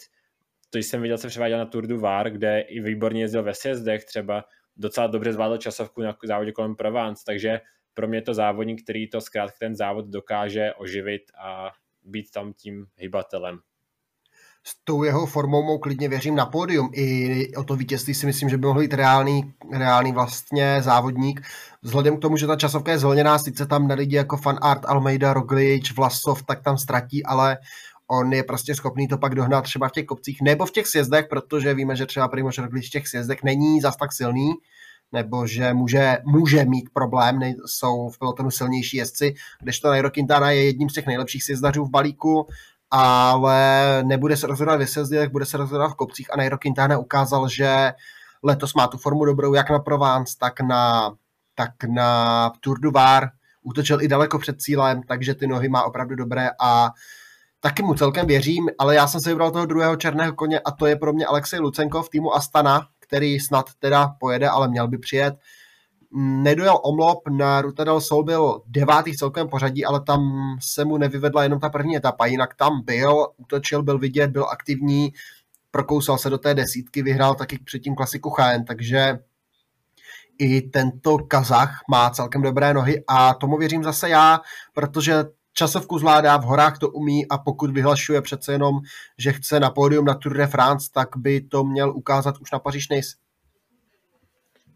[0.69, 4.05] To jsem viděl, se převáděl na Tour du Var, kde i výborně jezdil ve sjezdech,
[4.05, 4.45] třeba
[4.77, 7.61] docela dobře zvládl časovku na závodě kolem Provence, takže
[7.93, 11.71] pro mě je to závodník, který to zkrátka ten závod dokáže oživit a
[12.03, 13.59] být tam tím hybatelem
[14.63, 16.89] s tou jeho formou mou klidně věřím na pódium.
[16.93, 21.41] I o to vítězství si myslím, že by mohl být reálný, reálný vlastně závodník.
[21.81, 24.85] Vzhledem k tomu, že ta časovka je zvolněná, sice tam na lidi jako Fan Art,
[24.85, 27.57] Almeida, Roglič, Vlasov, tak tam ztratí, ale
[28.07, 31.25] on je prostě schopný to pak dohnat třeba v těch kopcích nebo v těch sjezdech,
[31.29, 34.53] protože víme, že třeba Primož Roglič v těch sjezdech není zas tak silný,
[35.11, 40.51] nebo že může, může mít problém, ne, jsou v pelotonu silnější jezdci, kdežto Nairo Quintana
[40.51, 42.47] je jedním z těch nejlepších sjezdařů v balíku,
[42.91, 47.49] ale nebude se rozhodovat ve sjezdech, bude se rozhodovat v kopcích a Nairo Quintana ukázal,
[47.49, 47.93] že
[48.43, 51.13] letos má tu formu dobrou jak na Provence, tak na,
[51.55, 53.29] tak na Tour du Var,
[53.61, 56.91] útočil i daleko před cílem, takže ty nohy má opravdu dobré a
[57.59, 60.85] taky mu celkem věřím, ale já jsem se vybral toho druhého černého koně a to
[60.85, 64.97] je pro mě Alexej Lucenko v týmu Astana, který snad teda pojede, ale měl by
[64.97, 65.35] přijet
[66.13, 70.21] nedojel omlop, na Ruta del Sol byl devátý v celkovém pořadí, ale tam
[70.61, 75.13] se mu nevyvedla jenom ta první etapa, jinak tam byl, útočil, byl vidět, byl aktivní,
[75.71, 79.19] prokousal se do té desítky, vyhrál taky předtím klasiku Chaen, takže
[80.37, 84.39] i tento Kazach má celkem dobré nohy a tomu věřím zase já,
[84.73, 88.79] protože časovku zvládá, v horách to umí a pokud vyhlašuje přece jenom,
[89.17, 92.59] že chce na pódium na Tour de France, tak by to měl ukázat už na
[92.59, 92.87] Paříž.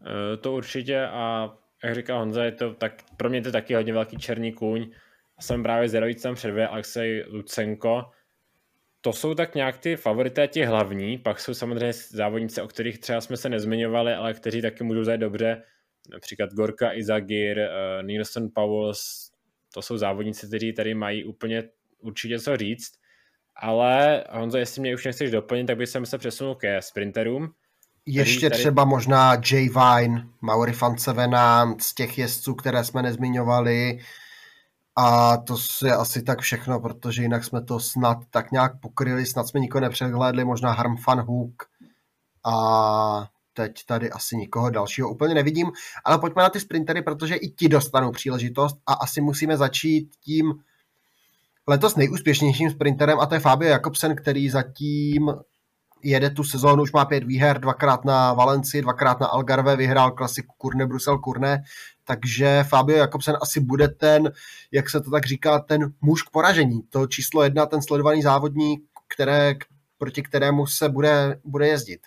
[0.06, 3.92] Eh, to určitě a jak říká Honza, je to tak, pro mě to taky hodně
[3.92, 4.90] velký černý kůň.
[5.40, 8.04] Jsem právě zvědavý, tam předvě Alexej Lucenko.
[9.00, 13.20] To jsou tak nějak ty favorité, ti hlavní, pak jsou samozřejmě závodníci, o kterých třeba
[13.20, 15.62] jsme se nezmiňovali, ale kteří taky můžou zajít dobře,
[16.10, 19.30] například Gorka Izagir, uh, Nielsen Powles,
[19.74, 21.64] to jsou závodníci, kteří tady mají úplně
[21.98, 22.92] určitě co říct,
[23.56, 27.54] ale Honzo, jestli mě už nechceš doplnit, tak bych se přesunul ke sprinterům,
[28.06, 28.60] ještě tady...
[28.60, 33.98] třeba možná Jay Vine, Mauri van Sevenant, z těch jezdců, které jsme nezmiňovali.
[34.96, 39.48] A to je asi tak všechno, protože jinak jsme to snad tak nějak pokryli, snad
[39.48, 41.62] jsme nikoho nepřehlédli, možná Harm Fan Hook
[42.44, 45.72] a teď tady asi nikoho dalšího úplně nevidím,
[46.04, 50.54] ale pojďme na ty sprintery, protože i ti dostanou příležitost a asi musíme začít tím
[51.68, 55.32] letos nejúspěšnějším sprinterem a to je Fabio Jakobsen, který zatím
[56.02, 60.54] jede tu sezónu, už má pět výher, dvakrát na Valenci, dvakrát na Algarve, vyhrál klasiku
[60.58, 61.62] Kurne, Brusel, Kurne,
[62.04, 64.32] takže Fabio Jakobsen asi bude ten,
[64.72, 66.82] jak se to tak říká, ten muž k poražení.
[66.90, 68.82] To číslo jedna, ten sledovaný závodník,
[69.14, 69.54] které,
[69.98, 72.00] proti kterému se bude, bude jezdit.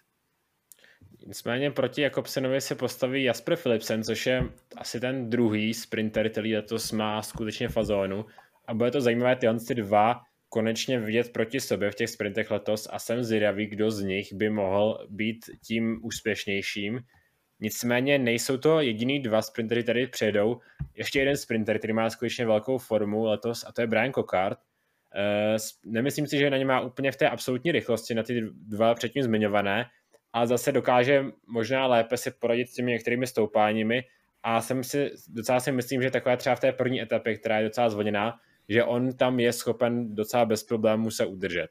[1.27, 4.43] Nicméně proti Jakobsenovi se postaví Jasper Philipsen, což je
[4.77, 8.25] asi ten druhý sprinter, který letos má skutečně fazónu.
[8.67, 12.87] A bude to zajímavé tyhle ty dva konečně vidět proti sobě v těch sprintech letos
[12.91, 16.99] a jsem zvědavý, kdo z nich by mohl být tím úspěšnějším.
[17.59, 20.59] Nicméně nejsou to jediný dva sprintery, který přijedou.
[20.95, 24.57] Ještě jeden sprinter, který má skutečně velkou formu letos a to je Brian Cockart.
[25.15, 28.95] Uh, nemyslím si, že na ně má úplně v té absolutní rychlosti na ty dva
[28.95, 29.85] předtím zmiňované,
[30.33, 34.03] a zase dokáže možná lépe si poradit s těmi některými stoupáními
[34.43, 37.63] a jsem si, docela si myslím, že takové třeba v té první etapě, která je
[37.63, 41.69] docela zvoněná, že on tam je schopen docela bez problémů se udržet.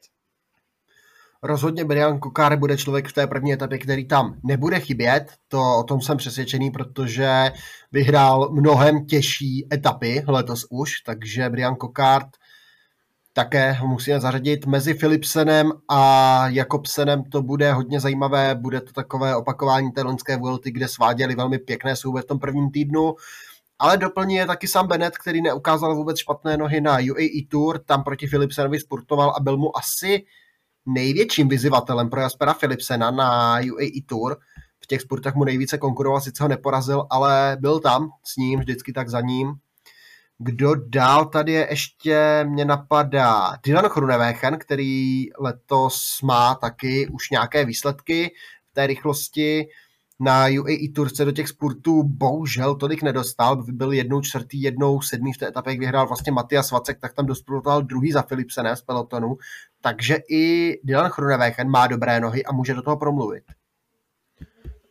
[1.42, 5.84] Rozhodně Brian Kokár bude člověk v té první etapě, který tam nebude chybět, to o
[5.84, 7.52] tom jsem přesvědčený, protože
[7.92, 12.28] vyhrál mnohem těžší etapy letos už, takže Brian Kokart
[13.32, 14.66] také ho musíme zařadit.
[14.66, 20.70] Mezi Philipsenem a Jakobsenem to bude hodně zajímavé, bude to takové opakování té loňské Vuelty,
[20.70, 23.14] kde sváděli velmi pěkné souboje v tom prvním týdnu.
[23.78, 28.04] Ale doplní je taky sam Bennett, který neukázal vůbec špatné nohy na UAE Tour, tam
[28.04, 30.24] proti Philipsenovi sportoval a byl mu asi
[30.86, 34.36] největším vyzývatelem pro Jaspera Philipsena na UAE Tour.
[34.80, 38.92] V těch sportech mu nejvíce konkuroval, sice ho neporazil, ale byl tam s ním, vždycky
[38.92, 39.54] tak za ním.
[40.38, 47.64] Kdo dál tady je ještě, mě napadá Dylan Chrunevechen, který letos má taky už nějaké
[47.64, 48.30] výsledky
[48.70, 49.68] v té rychlosti.
[50.20, 55.32] Na UAE Tour se do těch sportů bohužel tolik nedostal, byl jednou čtvrtý, jednou sedmý
[55.32, 58.82] v té etapě, jak vyhrál vlastně Matias Vacek, tak tam dospěl druhý za Philipsenem z
[58.82, 59.36] pelotonu,
[59.80, 63.44] takže i Dylan Chrunevechen má dobré nohy a může do toho promluvit.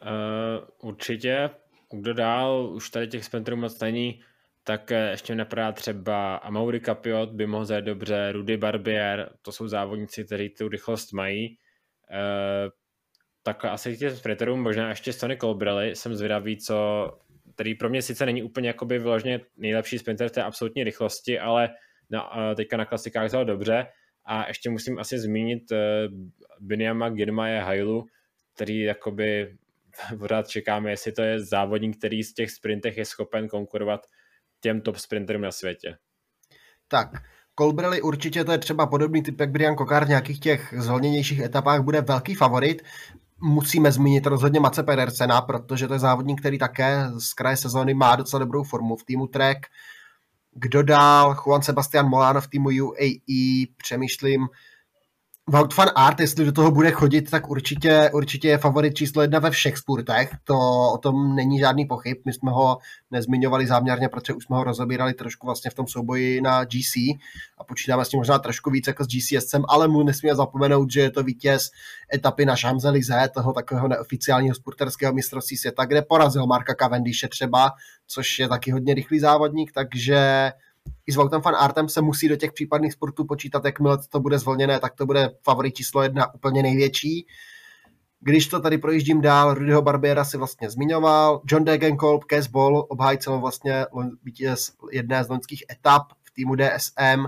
[0.01, 1.49] Uh, určitě.
[1.91, 4.19] Kdo dál, už tady těch sprinterů moc není
[4.67, 9.67] tak eh, ještě napadá třeba Amaury Capiot by mohl zajet dobře, Rudy Barbier, to jsou
[9.67, 11.45] závodníci, kteří tu rychlost mají.
[11.45, 11.57] E,
[13.47, 16.75] takhle asi těch sprinterů, možná ještě Sonny Colbrelli, jsem zvědavý, co,
[17.55, 21.69] který pro mě sice není úplně jakoby vyloženě nejlepší sprinter v té absolutní rychlosti, ale
[22.09, 23.87] na, teďka na klasikách vzal dobře.
[24.25, 25.77] A ještě musím asi zmínit uh,
[26.59, 28.05] Binyama Girmaje Hailu,
[28.55, 29.57] který jakoby
[30.19, 34.07] pořád čekáme, jestli to je závodník, který z těch sprintech je schopen konkurovat
[34.59, 35.97] těm top sprinterům na světě.
[36.87, 37.09] Tak,
[37.59, 41.81] Colbrelli určitě to je třeba podobný typ, jak Brian Kokár v nějakých těch zvolněnějších etapách
[41.81, 42.81] bude velký favorit.
[43.41, 48.15] Musíme zmínit rozhodně Mace Pedersena, protože to je závodník, který také z kraje sezóny má
[48.15, 49.57] docela dobrou formu v týmu Trek.
[50.51, 51.35] Kdo dál?
[51.35, 54.47] Juan Sebastian Molano v týmu UAE, přemýšlím,
[55.49, 59.39] Wout van Art, jestli do toho bude chodit, tak určitě, určitě je favorit číslo jedna
[59.39, 60.29] ve všech sportech.
[60.43, 60.57] To
[60.93, 62.17] o tom není žádný pochyb.
[62.25, 62.77] My jsme ho
[63.11, 66.95] nezmiňovali záměrně, protože už jsme ho rozebírali trošku vlastně v tom souboji na GC
[67.57, 71.01] a počítáme s tím možná trošku víc jako s GCSem, ale mu nesmíme zapomenout, že
[71.01, 71.69] je to vítěz
[72.13, 77.71] etapy na Champs-Élysées, toho takového neoficiálního sporterského mistrovství světa, kde porazil Marka Cavendishe třeba,
[78.07, 80.51] což je taky hodně rychlý závodník, takže
[81.07, 84.39] i s Voutem Fan Artem se musí do těch případných sportů počítat, jakmile to bude
[84.39, 87.27] zvolněné, tak to bude favorit číslo jedna úplně největší.
[88.19, 93.39] Když to tady projíždím dál, Rudyho Barbiera si vlastně zmiňoval, John Degenkolb, Kes Ball, obhájcel
[93.39, 93.85] vlastně
[94.23, 97.25] vítěz jedné z loňských etap v týmu DSM.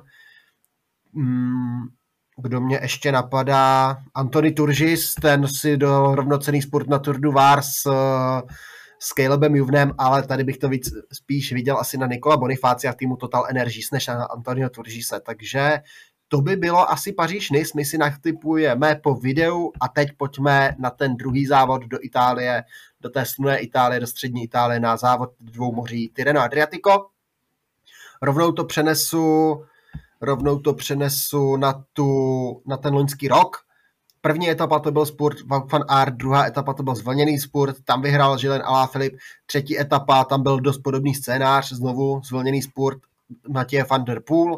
[1.14, 1.82] Hmm,
[2.38, 3.98] kdo mě ještě napadá?
[4.16, 7.62] Antony Turžis, ten si do rovnocený sport na Tour du Var
[9.00, 12.96] s Calebem Juvnem, ale tady bych to víc, spíš viděl asi na Nikola Bonifácia v
[12.96, 15.80] týmu Total Energies než na Antonio Turžise, takže
[16.28, 20.90] to by bylo asi Paříž Nice, my si natypujeme po videu a teď pojďme na
[20.90, 22.64] ten druhý závod do Itálie,
[23.02, 27.10] do té slunné Itálie, do střední Itálie na závod dvou moří Tireno Adriatico.
[28.22, 29.56] Rovnou to přenesu
[30.22, 32.08] rovnou to přenesu na, tu,
[32.66, 33.58] na ten loňský rok,
[34.22, 38.38] První etapa to byl sport van Aert, druhá etapa to byl zvlněný sport, tam vyhrál
[38.38, 39.14] Žilen Filip,
[39.46, 42.98] třetí etapa, tam byl dost podobný scénář, znovu zvlněný sport
[43.50, 44.58] Matěje van der Poel.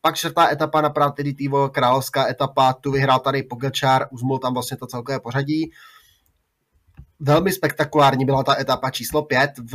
[0.00, 4.86] Pak čtvrtá etapa na Pratiditivo, královská etapa, tu vyhrál tady Pogačár, uzmul tam vlastně to
[4.86, 5.70] celkové pořadí.
[7.20, 9.74] Velmi spektakulární byla ta etapa číslo pět v,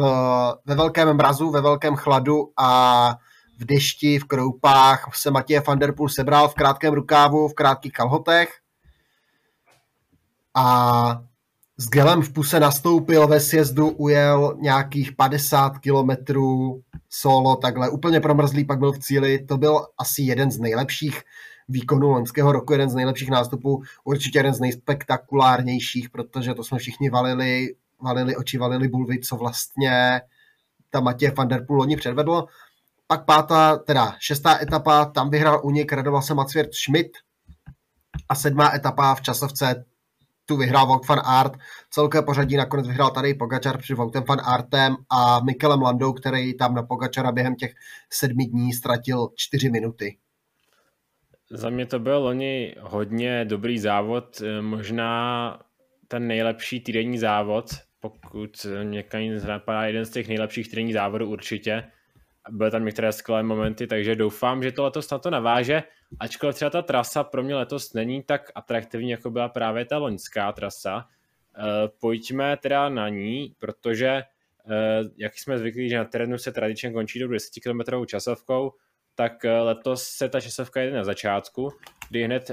[0.66, 3.16] ve velkém mrazu, ve velkém chladu a
[3.60, 7.94] v dešti, v kroupách se Matěj van der Poel sebral v krátkém rukávu, v krátkých
[7.94, 8.50] kalhotech
[10.56, 11.24] a
[11.78, 18.66] s gelem v puse nastoupil ve sjezdu, ujel nějakých 50 kilometrů solo, takhle úplně promrzlý,
[18.66, 21.22] pak byl v cíli, to byl asi jeden z nejlepších
[21.70, 27.10] výkonů loňského roku, jeden z nejlepších nástupů, určitě jeden z nejspektakulárnějších, protože to jsme všichni
[27.10, 30.22] valili, valili oči, valili bulvy, co vlastně
[30.90, 32.46] ta Matěj van der Poel loni předvedl.
[33.08, 37.12] Pak pátá, teda šestá etapa, tam vyhrál únik, radoval se Macvěrt Schmidt
[38.30, 39.86] a sedmá etapa v časovce
[40.52, 41.54] tu vyhrál Vogt van Art.
[41.90, 46.76] Celké pořadí nakonec vyhrál tady Pogačar před Voutem van Artem a Mikelem Landou, který tam
[46.76, 47.72] na Pogačara během těch
[48.10, 50.18] sedmi dní ztratil čtyři minuty.
[51.52, 55.60] Za mě to byl loni hodně dobrý závod, možná
[56.08, 57.66] ten nejlepší týdenní závod,
[58.00, 59.04] pokud mě
[59.48, 61.84] napadá jeden z těch nejlepších týdenních závodů určitě
[62.50, 65.84] byly tam některé skvělé momenty, takže doufám, že to letos na to naváže,
[66.20, 70.52] ačkoliv třeba ta trasa pro mě letos není tak atraktivní, jako byla právě ta loňská
[70.52, 71.06] trasa.
[71.06, 74.24] E, pojďme teda na ní, protože e,
[75.18, 78.72] jak jsme zvyklí, že na terénu se tradičně končí do 10 km časovkou,
[79.16, 81.70] tak eh, letos se ta časovka jde na začátku,
[82.10, 82.52] kdy hned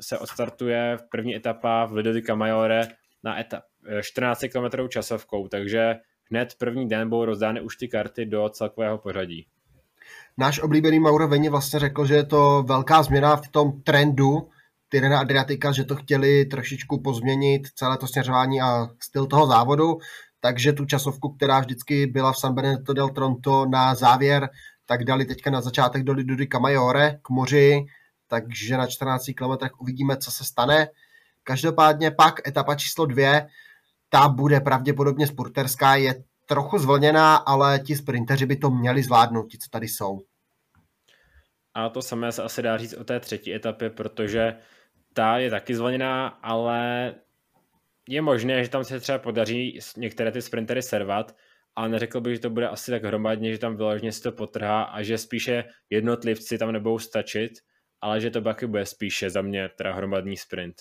[0.00, 2.88] se odstartuje první etapa v Lido di Camaiore
[3.24, 3.64] na etap
[4.02, 5.96] 14 km časovkou, takže
[6.30, 9.46] hned první den budou rozdány už ty karty do celkového pořadí.
[10.38, 14.48] Náš oblíbený Mauro Veni vlastně řekl, že je to velká změna v tom trendu
[14.88, 19.98] Tyrena Adriatika, že to chtěli trošičku pozměnit celé to směřování a styl toho závodu,
[20.40, 24.48] takže tu časovku, která vždycky byla v San Benedetto del Tronto na závěr,
[24.86, 27.86] tak dali teďka na začátek do Lidudy Camaiore k moři,
[28.28, 30.88] takže na 14 km uvidíme, co se stane.
[31.44, 33.46] Každopádně pak etapa číslo dvě,
[34.16, 39.58] ta bude pravděpodobně spurterská, je trochu zvlněná, ale ti sprinteři by to měli zvládnout, ti,
[39.58, 40.18] co tady jsou.
[41.74, 44.56] A to samé se asi dá říct o té třetí etapě, protože
[45.12, 47.14] ta je taky zvlněná, ale
[48.08, 51.36] je možné, že tam se třeba podaří některé ty sprintery servat,
[51.74, 54.82] ale neřekl bych, že to bude asi tak hromadně, že tam vyloženě si to potrhá
[54.82, 57.52] a že spíše jednotlivci tam nebudou stačit,
[58.00, 60.76] ale že to taky bude spíše za mě teda hromadný sprint.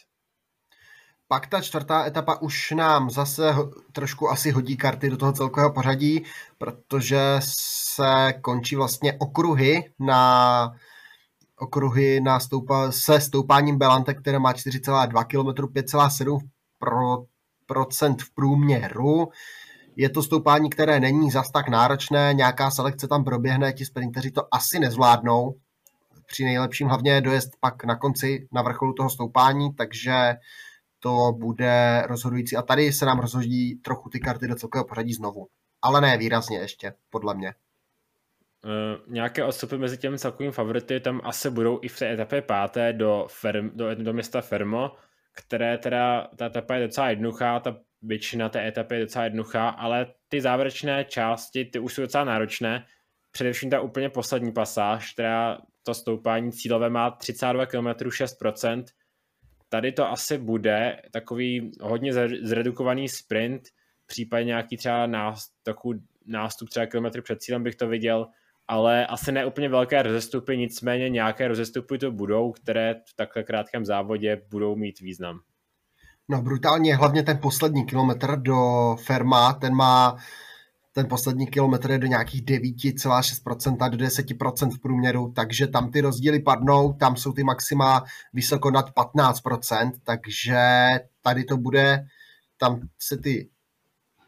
[1.28, 3.54] Pak ta čtvrtá etapa už nám zase
[3.92, 6.24] trošku asi hodí karty do toho celkového pořadí,
[6.58, 10.72] protože se končí vlastně okruhy na
[11.60, 16.40] okruhy na stoupa, se stoupáním Belante, které má 4,2 km, 5,7
[16.80, 17.26] pro,
[17.66, 19.28] procent v průměru.
[19.96, 24.48] Je to stoupání, které není zas tak náročné, nějaká selekce tam proběhne, ti sprinteři to
[24.52, 25.56] asi nezvládnou.
[26.28, 30.34] Při nejlepším hlavně dojezd pak na konci, na vrcholu toho stoupání, takže
[31.06, 32.56] to bude rozhodující.
[32.56, 35.48] A tady se nám rozhodí trochu ty karty do celkového pořadí znovu.
[35.82, 37.54] Ale ne výrazně ještě, podle mě.
[38.66, 42.94] Uh, nějaké odstupy mezi těmi celkovými favority tam asi budou i v té etapě páté
[42.94, 44.92] do, Ferm, do, do města Fermo,
[45.34, 50.08] které teda, ta etapa je docela jednoduchá, ta většina té etapy je docela jednoduchá, ale
[50.28, 52.86] ty závěrečné části, ty už jsou docela náročné,
[53.32, 58.84] především ta úplně poslední pasáž, která to stoupání cílové má 32 km 6%,
[59.76, 63.62] tady to asi bude takový hodně zredukovaný sprint,
[64.06, 65.56] případně nějaký třeba nástup,
[66.26, 68.28] nástup třeba kilometr před cílem bych to viděl,
[68.68, 73.86] ale asi ne úplně velké rozestupy, nicméně nějaké rozestupy to budou, které v takhle krátkém
[73.86, 75.40] závodě budou mít význam.
[76.30, 78.56] No brutálně, hlavně ten poslední kilometr do
[79.06, 80.18] Ferma, ten má
[80.96, 86.40] ten poslední kilometr je do nějakých 9,6% do 10% v průměru, takže tam ty rozdíly
[86.40, 88.04] padnou, tam jsou ty maxima
[88.34, 90.60] vysoko nad 15%, takže
[91.22, 92.06] tady to bude,
[92.58, 93.50] tam se ty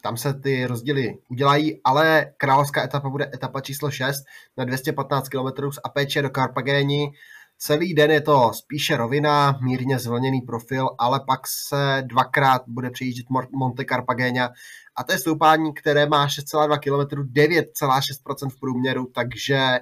[0.01, 4.23] tam se ty rozdíly udělají, ale královská etapa bude etapa číslo 6
[4.57, 7.11] na 215 km z Apeče do Karpagéni.
[7.59, 13.25] Celý den je to spíše rovina, mírně zvlněný profil, ale pak se dvakrát bude přejíždět
[13.51, 14.49] Monte Carpagena
[14.95, 19.79] a to je stoupání, které má 6,2 km, 9,6% v průměru, takže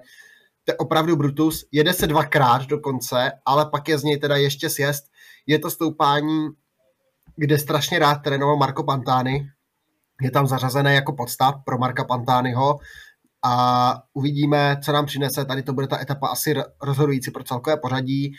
[0.64, 1.66] to je opravdu Brutus.
[1.72, 5.04] Jede se dvakrát dokonce, ale pak je z něj teda ještě sjezd.
[5.48, 6.50] Je to stoupání,
[7.36, 9.50] kde strašně rád trénoval Marco Pantani.
[10.22, 12.78] Je tam zařazené jako podstav pro Marka Pantányho
[13.46, 15.46] a uvidíme, co nám přinese.
[15.46, 18.36] Tady to bude ta etapa asi rozhodující pro celkové pořadí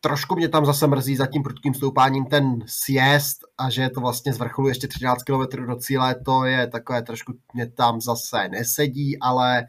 [0.00, 4.00] trošku mě tam zase mrzí za tím prudkým stoupáním ten sjezd a že je to
[4.00, 8.48] vlastně z vrcholu ještě 13 km do cíle, to je takové trošku mě tam zase
[8.48, 9.66] nesedí, ale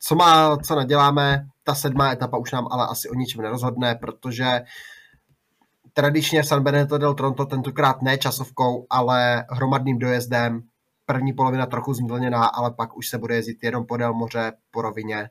[0.00, 4.60] co má, co naděláme, ta sedmá etapa už nám ale asi o ničem nerozhodne, protože
[5.92, 10.62] tradičně San Benedetto del Tronto tentokrát ne časovkou, ale hromadným dojezdem.
[11.10, 15.30] První polovina trochu zmdlněná, ale pak už se bude jezdit jenom podél moře, po rovině.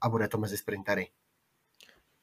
[0.00, 1.08] a bude to mezi sprintery.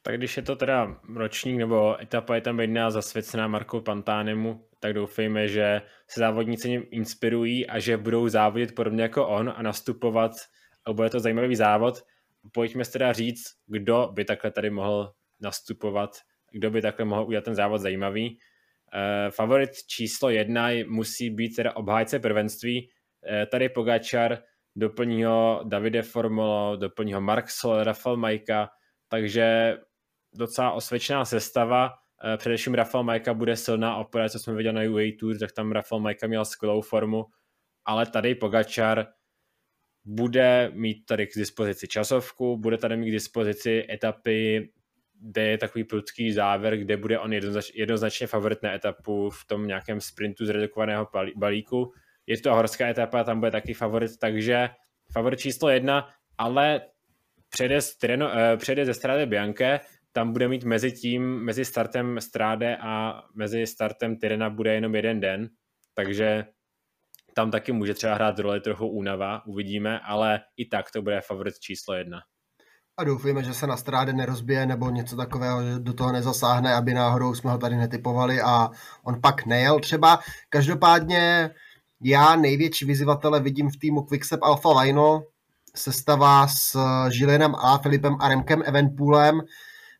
[0.02, 4.92] Tak když je to teda ročník nebo etapa je tam jedna zasvěcená Markou Pantánemu, tak
[4.92, 10.32] doufejme, že se závodníci ním inspirují a že budou závodit podobně jako on a nastupovat
[10.86, 12.02] a bude to zajímavý závod.
[12.52, 16.10] Pojďme si teda říct, kdo by takhle tady mohl nastupovat,
[16.52, 18.38] kdo by takhle mohl udělat ten závod zajímavý.
[18.94, 22.90] Uh, favorit číslo jedna musí být teda obhájce prvenství.
[23.30, 24.38] Uh, tady Pogačar,
[24.76, 28.68] doplní ho Davide Formolo, doplní ho Mark Sol, Rafael Majka,
[29.08, 29.76] takže
[30.34, 31.88] docela osvědčená sestava.
[31.88, 35.72] Uh, především Rafael Majka bude silná opera, co jsme viděli na UA Tour, tak tam
[35.72, 37.24] Rafael Majka měl skvělou formu,
[37.84, 39.06] ale tady Pogačar
[40.04, 44.68] bude mít tady k dispozici časovku, bude tady mít k dispozici etapy
[45.20, 49.66] kde je takový prudký závěr, kde bude on jednoznač, jednoznačně favorit na etapu v tom
[49.66, 51.92] nějakém sprintu z redukovaného balíku.
[52.26, 54.68] Je to horská etapa, tam bude taky favorit, takže
[55.12, 56.08] favorit číslo jedna,
[56.38, 56.80] ale
[57.48, 59.80] přede, Treno, eh, přede ze Strade Bianche,
[60.12, 65.20] tam bude mít mezi tím, mezi startem Stráde a mezi startem Tyrena bude jenom jeden
[65.20, 65.48] den,
[65.94, 66.44] takže
[67.34, 71.58] tam taky může třeba hrát roli trochu únava, uvidíme, ale i tak to bude favorit
[71.58, 72.20] číslo jedna
[72.98, 76.94] a doufujeme, že se na stráde nerozbije nebo něco takového, že do toho nezasáhne, aby
[76.94, 78.68] náhodou jsme ho tady netypovali a
[79.04, 80.18] on pak nejel třeba.
[80.48, 81.50] Každopádně
[82.00, 85.22] já největší vyzývatele vidím v týmu Quickstep Alpha Lino,
[85.74, 86.78] sestava s
[87.10, 89.42] Žilenem a Filipem a Remkem Evenpoolem.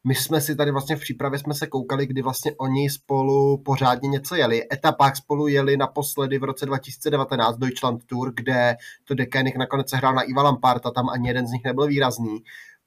[0.04, 4.08] My jsme si tady vlastně v přípravě jsme se koukali, kdy vlastně oni spolu pořádně
[4.08, 4.72] něco jeli.
[4.72, 10.14] Etapách spolu jeli naposledy v roce 2019 Deutschland Tour, kde to Dekenik nakonec se hrál
[10.14, 12.38] na Iva Lamparta, tam ani jeden z nich nebyl výrazný.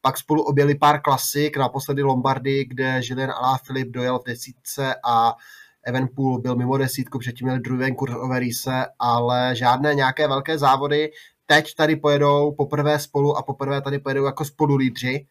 [0.01, 3.33] Pak spolu objeli pár klasik, naposledy Lombardy, kde Julien
[3.63, 5.35] Filip dojel v desítce a
[5.83, 11.11] Evenpool byl mimo desítku, předtím měli druhý kurz Overise, ale žádné nějaké velké závody.
[11.45, 15.25] Teď tady pojedou poprvé spolu a poprvé tady pojedou jako spolu lídři.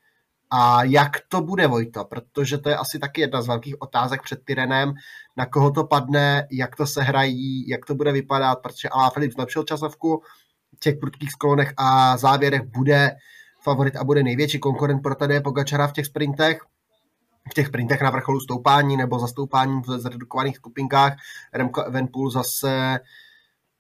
[0.50, 2.04] A jak to bude, Vojto?
[2.04, 4.94] Protože to je asi taky jedna z velkých otázek před Tyrenem,
[5.36, 9.32] na koho to padne, jak to se hrají, jak to bude vypadat, protože Alá Filip
[9.32, 10.22] zlepšil časovku
[10.76, 13.10] v těch prudkých sklonech a závěrech bude
[13.62, 16.58] favorit a bude největší konkurent pro tady Pogačara v těch sprintech
[17.50, 21.16] v těch sprintech na vrcholu stoupání nebo zastoupání v zredukovaných skupinkách.
[21.52, 22.98] Remco Evenpool zase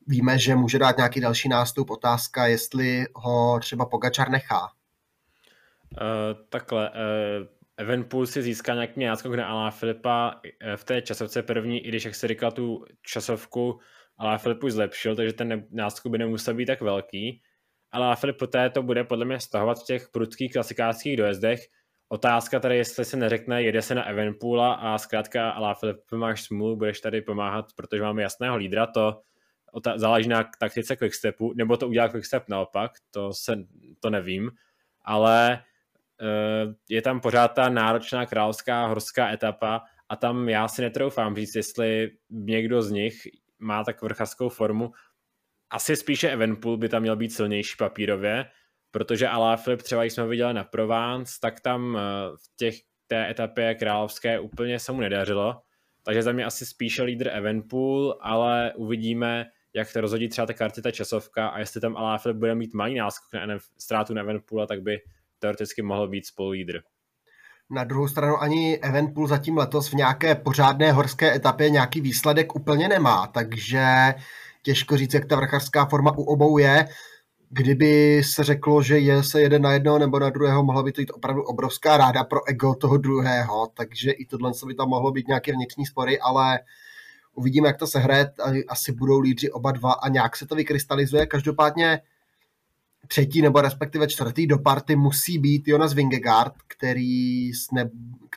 [0.06, 1.90] víme, že může dát nějaký další nástup.
[1.90, 4.60] Otázka, jestli ho třeba Pogačar nechá.
[4.60, 6.96] Uh, takhle, uh,
[7.76, 12.04] Evenpool si získá nějaký náskok na Alá Filipa uh, v té časovce první, i když,
[12.04, 13.80] jak se říkal, tu časovku
[14.18, 17.42] Alá Filip už zlepšil, takže ten náskok by nemusel být tak velký
[17.92, 21.60] ale Filip poté to bude podle mě stahovat v těch prudkých klasikářských dojezdech.
[22.08, 26.76] Otázka tady, jestli se neřekne, jede se na Evenpoola a zkrátka, ale Filip, máš smůlu,
[26.76, 29.22] budeš tady pomáhat, protože máme jasného lídra, to
[29.96, 33.56] záleží na taktice Quickstepu, nebo to udělá Quickstep naopak, to, se,
[34.00, 34.50] to nevím,
[35.02, 35.62] ale
[36.20, 41.54] uh, je tam pořád ta náročná královská horská etapa a tam já si netroufám říct,
[41.54, 43.14] jestli někdo z nich
[43.58, 44.92] má tak vrchařskou formu,
[45.70, 48.46] asi spíše Evenpool by tam měl být silnější papírově,
[48.90, 52.00] protože Alaphilippe třeba, když jsme viděli na Provence, tak tam eh,
[52.36, 52.74] v těch
[53.06, 55.60] té etapě královské úplně se mu nedařilo,
[56.02, 60.82] takže za mě asi spíše lídr Evenpool, ale uvidíme, jak to rozhodí třeba ta karty,
[60.82, 64.66] ta časovka a jestli tam Alaphilippe bude mít malý náskok na NF, ztrátu na Evenpoola,
[64.66, 64.98] tak by
[65.38, 66.80] teoreticky mohl být spolu lídr.
[67.70, 72.88] Na druhou stranu ani Evenpool zatím letos v nějaké pořádné horské etapě nějaký výsledek úplně
[72.88, 73.84] nemá, takže
[74.62, 76.88] těžko říct, jak ta vrchařská forma u obou je.
[77.50, 81.00] Kdyby se řeklo, že je se jeden na jednoho nebo na druhého, mohla by to
[81.00, 85.28] být opravdu obrovská ráda pro ego toho druhého, takže i tohle by tam mohlo být
[85.28, 86.60] nějaké vnitřní spory, ale
[87.34, 88.32] uvidíme, jak to se hraje,
[88.68, 91.26] asi budou lídři oba dva a nějak se to vykrystalizuje.
[91.26, 92.00] Každopádně
[93.08, 97.90] třetí nebo respektive čtvrtý do party musí být Jonas Vingegaard, který ne,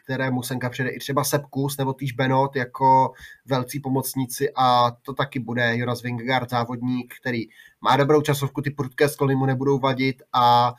[0.03, 3.11] kterému senka přijde i třeba Sepkus nebo týž Benot jako
[3.45, 7.43] velcí pomocníci a to taky bude Jonas Vingegaard závodník, který
[7.81, 10.73] má dobrou časovku, ty prudké sklony mu nebudou vadit a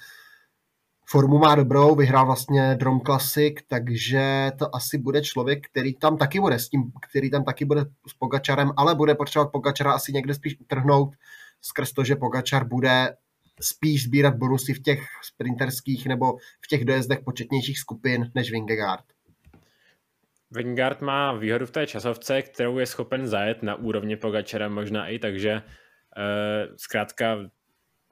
[1.06, 6.40] formu má dobrou, vyhrál vlastně Drom Classic, takže to asi bude člověk, který tam taky
[6.40, 10.34] bude s tím, který tam taky bude s Pogačarem, ale bude potřebovat Pogačara asi někde
[10.34, 11.14] spíš utrhnout
[11.60, 13.16] skrz to, že Pogačar bude
[13.62, 19.04] spíš sbírat bonusy v těch sprinterských nebo v těch dojezdech početnějších skupin než Vingegaard.
[20.50, 25.18] Vingegaard má výhodu v té časovce, kterou je schopen zajet na úrovni Pogačera možná i,
[25.18, 27.38] takže uh, zkrátka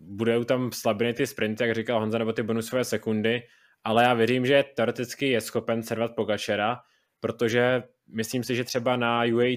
[0.01, 3.43] budou tam slabiny ty sprinty, jak říkal Honza, nebo ty bonusové sekundy,
[3.85, 6.81] ale já věřím, že teoreticky je schopen servat Pogačera,
[7.21, 9.57] protože myslím si, že třeba na UAE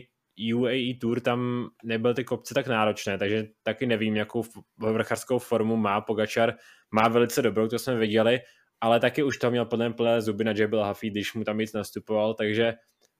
[0.53, 4.43] UAE Tour tam nebyl ty kopce tak náročné, takže taky nevím, jakou
[4.77, 6.53] vrchařskou formu má Pogačar.
[6.91, 8.39] Má velice dobrou, to jsme viděli,
[8.81, 11.73] ale taky už to měl plné plné zuby na Jebel Huffy, když mu tam víc
[11.73, 12.73] nastupoval, takže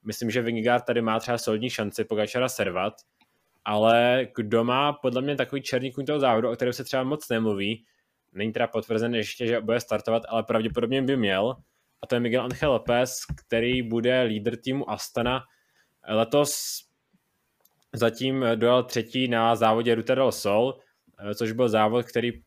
[0.03, 2.93] myslím, že Vingegaard tady má třeba solidní šanci Pogačara servat,
[3.65, 7.29] ale kdo má podle mě takový černý kůň toho závodu, o kterém se třeba moc
[7.29, 7.85] nemluví,
[8.31, 11.55] není teda potvrzen ještě, že bude startovat, ale pravděpodobně by měl,
[12.01, 15.43] a to je Miguel Angel Lopez, který bude lídr týmu Astana.
[16.07, 16.79] Letos
[17.93, 20.79] zatím dojel třetí na závodě Ruta del Sol,
[21.35, 22.39] což byl závod, který uh,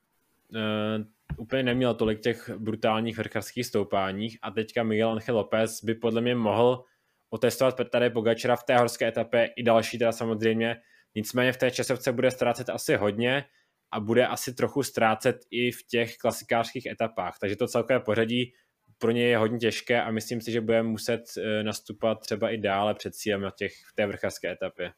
[1.37, 6.35] úplně neměl tolik těch brutálních vrcharských stoupáních a teďka Miguel Angel Lopez by podle mě
[6.35, 6.85] mohl
[7.31, 10.77] otestovat tady Pogačera v té horské etapě i další teda samozřejmě.
[11.15, 13.45] Nicméně v té časovce bude ztrácet asi hodně
[13.91, 17.39] a bude asi trochu ztrácet i v těch klasikářských etapách.
[17.41, 18.53] Takže to celkové pořadí
[18.99, 22.59] pro ně je hodně těžké a myslím si, že bude muset eh, nastupovat třeba i
[22.59, 24.93] dále před cílem na těch, v té vrcharské etapě.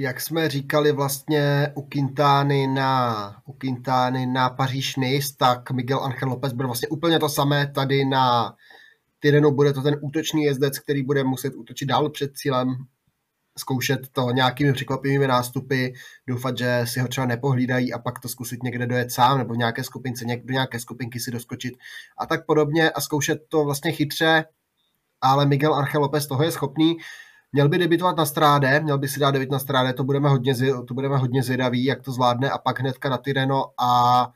[0.00, 6.28] Jak jsme říkali vlastně u Quintány na, u Quintány na paříž nice tak Miguel Angel
[6.28, 8.54] Lopez byl vlastně úplně to samé tady na
[9.18, 9.50] Tyrenu.
[9.50, 12.76] Bude to ten útočný jezdec, který bude muset útočit dál před cílem
[13.58, 15.92] zkoušet to nějakými překvapivými nástupy,
[16.26, 19.56] doufat, že si ho třeba nepohlídají a pak to zkusit někde dojet sám nebo v
[19.56, 21.74] nějaké skupince, do nějaké skupinky si doskočit
[22.18, 24.44] a tak podobně a zkoušet to vlastně chytře,
[25.20, 26.96] ale Miguel Archel Lopez toho je schopný.
[27.52, 30.54] Měl by debitovat na stráde, měl by si dát debit na stráde, to budeme hodně,
[30.88, 34.32] to budeme hodně zvědaví, jak to zvládne a pak hnedka na Tyreno a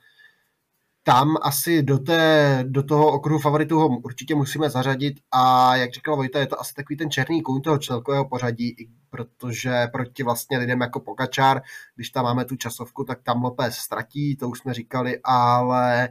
[1.07, 6.17] tam asi do, té, do toho okruhu favoritů ho určitě musíme zařadit a jak říkal
[6.17, 8.77] Vojta, je to asi takový ten černý kůň toho celkového pořadí,
[9.11, 11.63] protože proti vlastně lidem jako Pokačár,
[11.95, 16.09] když tam máme tu časovku, tak tam Lopez ztratí, to už jsme říkali, ale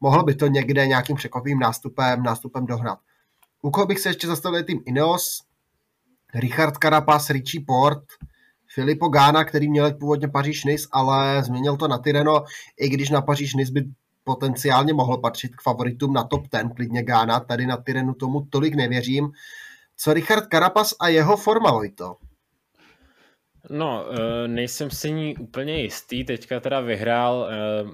[0.00, 2.98] mohl by to někde nějakým překvapivým nástupem, nástupem dohnat.
[3.62, 5.40] U koho bych se ještě zastavil tým Ineos,
[6.34, 8.04] Richard Carapaz, Richie Port,
[8.74, 12.44] Filippo Gána, který měl původně Paříž-Nice, ale změnil to na Tyreno,
[12.80, 13.84] i když na Paříž-Nice by
[14.24, 18.74] potenciálně mohl patřit k favoritům na top 10, klidně Gána, tady na Tyrenu tomu tolik
[18.74, 19.30] nevěřím.
[19.96, 22.16] Co Richard Carapaz a jeho forma, Vojto?
[23.70, 27.84] No, eh, nejsem si ní úplně jistý, teďka teda vyhrál eh,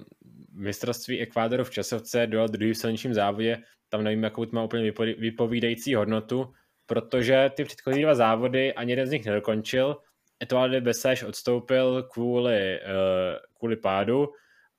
[0.53, 3.59] mistrovství Ekvádoru v časovce, do druhý v silničním závodě,
[3.89, 6.53] tam nevím, jakou má úplně vypovídající hodnotu,
[6.89, 9.97] protože ty předchozí dva závody ani jeden z nich nedokončil,
[10.43, 14.29] Etoile de Bessage odstoupil kvůli, eh, kvůli pádu,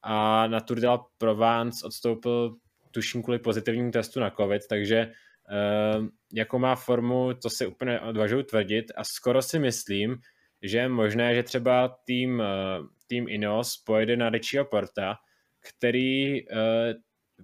[0.03, 2.55] a na Tour de la Provence odstoupil
[2.91, 8.43] tuším kvůli pozitivnímu testu na COVID, takže uh, jako má formu, to si úplně odvažuji
[8.43, 8.91] tvrdit.
[8.95, 10.17] A skoro si myslím,
[10.61, 15.15] že je možné, že třeba tým, uh, tým Ineos pojede na Richieho Porta,
[15.59, 16.41] který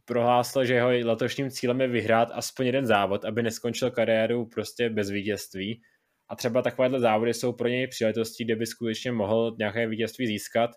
[0.06, 5.10] prohlásil, že jeho letošním cílem je vyhrát aspoň jeden závod, aby neskončil kariéru prostě bez
[5.10, 5.82] vítězství.
[6.30, 10.72] A třeba takovéhle závody jsou pro něj příležitostí, kde by skutečně mohl nějaké vítězství získat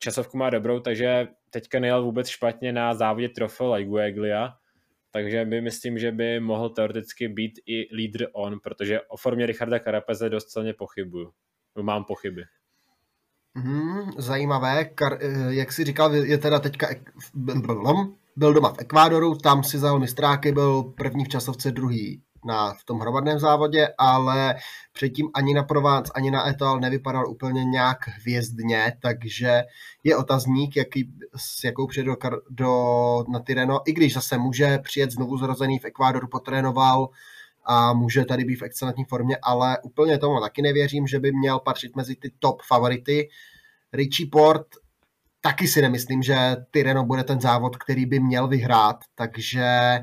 [0.00, 4.52] časovku má dobrou, takže teďka nejel vůbec špatně na závodě Trofeo Ligueglia,
[5.10, 9.78] takže by myslím, že by mohl teoreticky být i lídr on, protože o formě Richarda
[9.78, 11.32] Carapeze dost silně pochybuju.
[11.82, 12.42] Mám pochyby.
[13.54, 14.84] Hmm, zajímavé.
[14.84, 16.88] Kar, eh, jak si říkal, je teda teďka
[18.40, 22.84] byl doma v Ekvádoru, tam si vzal mistráky, byl první v časovce, druhý na, v
[22.84, 24.54] tom hromadném závodě, ale
[24.92, 29.62] předtím ani na Provence, ani na Etal nevypadal úplně nějak hvězdně, takže
[30.04, 32.16] je otazník, jaký, s jakou přijde do,
[32.50, 37.08] do, na Tyreno, i když zase může přijet znovu zrozený v Ekvádoru, potrénoval
[37.64, 41.58] a může tady být v excelentní formě, ale úplně tomu taky nevěřím, že by měl
[41.58, 43.28] patřit mezi ty top favority.
[43.92, 44.66] Richie Port
[45.40, 49.98] taky si nemyslím, že Tyreno bude ten závod, který by měl vyhrát, takže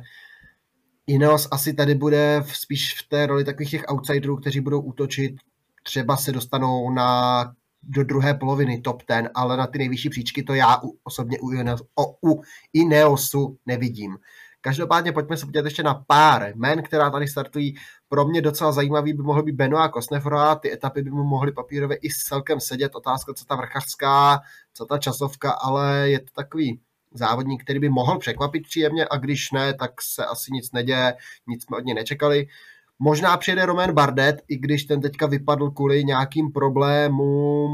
[1.08, 5.36] Ineos asi tady bude v, spíš v té roli takových těch outsiderů, kteří budou útočit,
[5.84, 7.44] třeba se dostanou na
[7.84, 11.52] do druhé poloviny top ten, ale na ty nejvyšší příčky to já u, osobně u,
[11.52, 12.42] Ineos, o, u
[12.74, 14.18] Ineosu nevidím.
[14.68, 17.76] Každopádně pojďme se podívat ještě na pár men, která tady startují.
[18.10, 21.98] Pro mě docela zajímavý by mohl být Benoit Kosnefora, ty etapy by mu mohly papírově
[22.02, 22.96] i celkem sedět.
[22.96, 24.40] Otázka, co ta vrchařská,
[24.74, 26.80] co ta časovka, ale je to takový
[27.14, 31.14] závodník, který by mohl překvapit příjemně a když ne, tak se asi nic neděje,
[31.48, 32.48] nic jsme od něj nečekali.
[33.00, 37.72] Možná přijede Roman Bardet, i když ten teďka vypadl kvůli nějakým problémům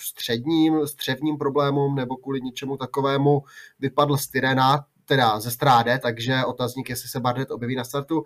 [0.00, 3.42] středním, střevním problémům nebo kvůli ničemu takovému
[3.78, 8.24] vypadl z Tyrena, teda ze Stráde, takže otazník, jestli se Bardet objeví na startu.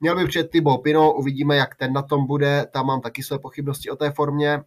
[0.00, 3.38] Měl by přijet Thibaut Pino, uvidíme, jak ten na tom bude, tam mám taky své
[3.38, 4.62] pochybnosti o té formě.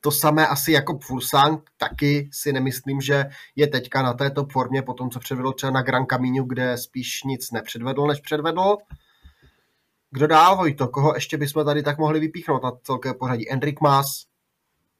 [0.00, 3.24] To samé asi jako Fulsang, taky si nemyslím, že
[3.56, 7.22] je teďka na této formě po tom, co předvedl třeba na Gran Camino, kde spíš
[7.22, 8.76] nic nepředvedl, než předvedl.
[10.10, 10.88] Kdo dál, Vojto?
[10.88, 13.50] Koho ještě bychom tady tak mohli vypíchnout na celké pořadí?
[13.50, 14.26] Enric Mas,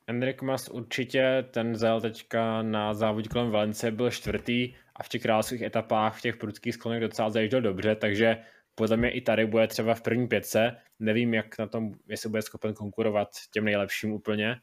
[0.06, 5.22] Enric Mas určitě, ten zel teďka na závodě kolem Valence byl čtvrtý a v těch
[5.22, 8.36] královských etapách, v těch prudkých sklonech docela zajížděl dobře, takže
[8.74, 10.76] podle mě i tady bude třeba v první pětce.
[10.98, 14.56] Nevím, jak na tom, jestli bude schopen konkurovat těm nejlepším úplně.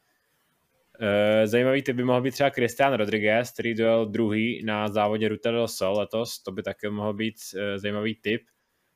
[1.00, 5.52] Eh, zajímavý typ by mohl být třeba Christian Rodriguez, který dojel druhý na závodě Ruta
[5.52, 8.42] del Sol letos, to by také mohl být eh, zajímavý typ.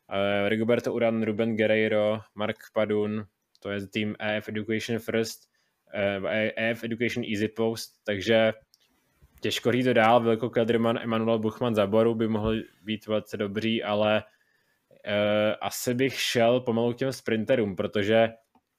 [0.10, 3.26] Eh, Rigoberto Uran, Ruben Guerreiro, Mark Padun,
[3.60, 5.57] to je tým EF Education First,
[6.56, 8.54] EF Education Easy Post, takže
[9.42, 14.24] těžko říct to dál, Vilko Kelderman, Emanuel Buchman Zaboru by mohl být velice dobrý, ale
[14.24, 18.30] uh, asi bych šel pomalu k těm sprinterům, protože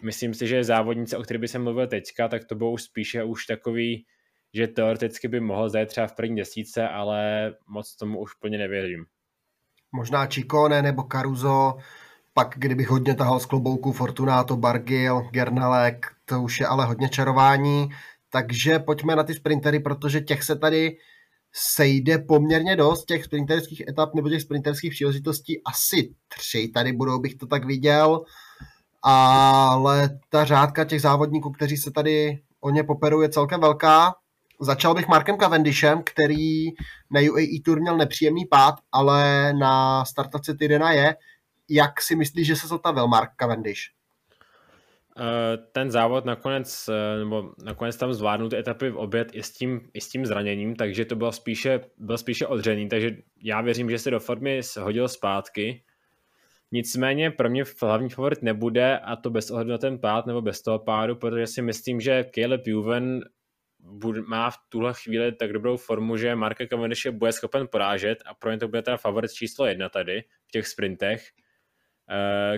[0.03, 3.47] myslím si, že závodníci, o kterých by se mluvil teďka, tak to budou spíše už
[3.47, 4.07] takový,
[4.55, 9.05] že teoreticky by mohl zajet třeba v první desíce, ale moc tomu už plně nevěřím.
[9.93, 11.77] Možná Čikone nebo Caruso,
[12.35, 17.89] pak kdybych hodně tahal z klobouku Fortunato, Bargil, Gernalek, to už je ale hodně čarování,
[18.31, 20.97] takže pojďme na ty sprintery, protože těch se tady
[21.53, 25.63] sejde poměrně dost těch sprinterských etap nebo těch sprinterských příležitostí.
[25.65, 28.25] Asi tři tady budou, bych to tak viděl.
[29.03, 34.15] Ale ta řádka těch závodníků, kteří se tady o ně poperou, je celkem velká.
[34.61, 36.67] Začal bych Markem Cavendishem, který
[37.11, 41.17] na UAE Tour měl nepříjemný pád, ale na startaci Tyrena je.
[41.71, 43.98] Jak si myslíš, že se zotavil Mark Cavendish?
[45.21, 49.53] Eh, ten závod nakonec, eh, nebo nakonec tam zvládnul ty etapy v oběd i s
[49.53, 53.91] tím, i s tím zraněním, takže to bylo spíše, byl spíše odřený, takže já věřím,
[53.91, 55.83] že se do formy hodil zpátky.
[56.73, 60.63] Nicméně pro mě hlavní favorit nebude a to bez ohledu na ten pád nebo bez
[60.63, 63.21] toho pádu, protože si myslím, že Caleb Juven
[64.27, 68.51] má v tuhle chvíli tak dobrou formu, že Marka Cavendish bude schopen porážet a pro
[68.51, 71.23] ně to bude teda favorit číslo jedna tady v těch sprintech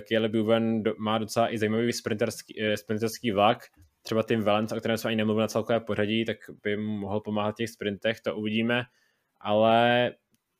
[0.08, 3.58] Caleb Juven má docela i zajímavý sprinterský, uh, sprinterský vlak,
[4.02, 7.20] třeba Tim Valence, o kterém jsme ani nemluvili na celkové pořadí, tak by mu mohl
[7.20, 8.82] pomáhat v těch sprintech, to uvidíme,
[9.40, 10.10] ale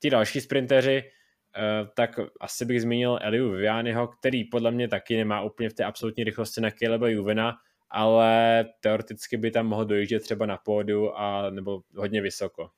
[0.03, 2.11] ti další sprinteři, uh, tak
[2.41, 6.61] asi bych zmínil Eliu Vivianiho, který podle mě taky nemá úplně v té absolutní rychlosti
[6.61, 7.57] na Caleba Juvena,
[7.91, 12.71] ale teoreticky by tam mohl dojíždět třeba na pódu a nebo hodně vysoko.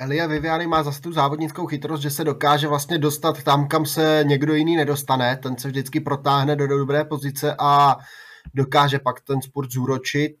[0.00, 4.24] Elia Viviani má zase tu závodnickou chytrost, že se dokáže vlastně dostat tam, kam se
[4.26, 5.36] někdo jiný nedostane.
[5.36, 7.96] Ten se vždycky protáhne do dobré pozice a
[8.54, 10.36] dokáže pak ten sport zúročit.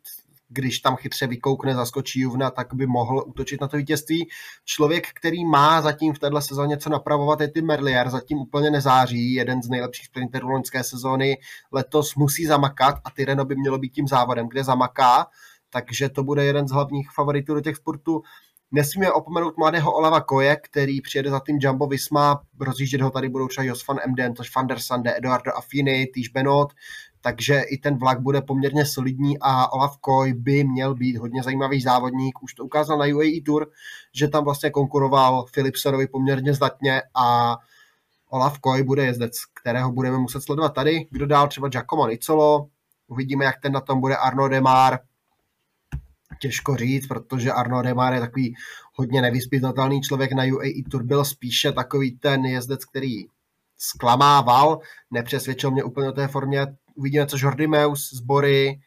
[0.48, 4.28] Když tam chytře vykoukne, zaskočí Juvna, tak by mohl útočit na to vítězství.
[4.64, 8.10] Člověk, který má zatím v této sezóně co napravovat, je Tim Merlier.
[8.10, 11.38] Zatím úplně nezáří, jeden z nejlepších sprinterů loňské sezóny.
[11.72, 15.26] Letos musí zamakat a Tyreno by mělo být tím závodem, kde zamaká
[15.70, 18.22] takže to bude jeden z hlavních favoritů do těch sportů.
[18.72, 23.48] Nesmíme opomenout mladého Olava Koje, který přijede za tým Jumbo Visma, rozjíždět ho tady budou
[23.48, 26.72] třeba Jos van Emden, tož Van der Sande, Eduardo Affini, Týž Benot,
[27.20, 31.80] takže i ten vlak bude poměrně solidní a Olaf Koj by měl být hodně zajímavý
[31.80, 32.42] závodník.
[32.42, 33.70] Už to ukázal na UAE Tour,
[34.14, 37.56] že tam vlastně konkuroval Philipsonovi poměrně zdatně a
[38.28, 41.06] Olaf Koj bude jezdec, kterého budeme muset sledovat tady.
[41.10, 41.48] Kdo dál?
[41.48, 42.66] Třeba Giacomo Nicolo,
[43.08, 44.16] uvidíme, jak ten na tom bude.
[44.16, 44.98] Arno Demar,
[46.40, 48.54] těžko říct, protože Arno Demar je takový
[48.94, 53.24] hodně nevyspytatelný člověk na UAE Tour, byl spíše takový ten jezdec, který
[53.78, 54.80] zklamával,
[55.10, 56.66] nepřesvědčil mě úplně o té formě.
[56.94, 58.80] Uvidíme, co Jordi Meus z Bory,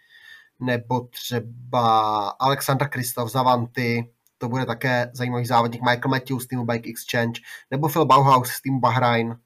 [0.59, 6.65] nebo třeba Alexander Kristof z Avanti, to bude také zajímavý závodník Michael Matthews z týmu
[6.65, 7.41] Bike Exchange,
[7.71, 9.39] nebo Phil Bauhaus z týmu Bahrain.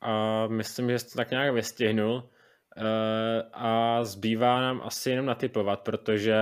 [0.00, 2.28] A myslím, že jsi to tak nějak vystihnul.
[2.76, 6.36] Uh, a zbývá nám asi jenom natypovat, protože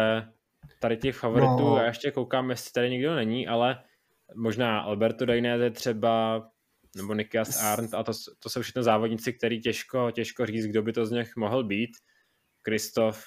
[0.80, 1.76] tady těch favoritů, no.
[1.76, 3.82] já ještě koukám, jestli tady nikdo není, ale
[4.34, 6.42] možná Alberto Dainese třeba,
[6.96, 10.92] nebo Nikias Arndt, a to, to jsou všechno závodníci, který těžko, těžko říct, kdo by
[10.92, 11.90] to z nich mohl být.
[12.62, 13.24] Kristof,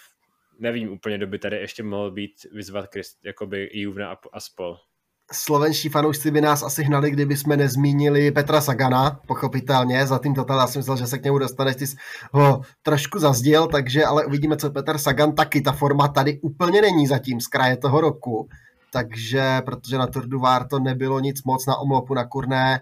[0.59, 4.77] nevím úplně, kdo by tady ještě mohl být, vyzvat Christ, jakoby Juvna a, a spol
[5.31, 10.59] slovenští fanoušci by nás asi hnali, kdyby jsme nezmínili Petra Sagana, pochopitelně, za tím total,
[10.59, 11.85] já jsem myslel, že se k němu dostaneš, ty
[12.31, 15.35] ho trošku zazděl, takže ale uvidíme, co Petr Sagan.
[15.35, 18.49] Taky, ta forma tady úplně není zatím z kraje toho roku,
[18.91, 22.81] takže, protože na Tour du Var to nebylo nic moc, na omlopu, na kurné,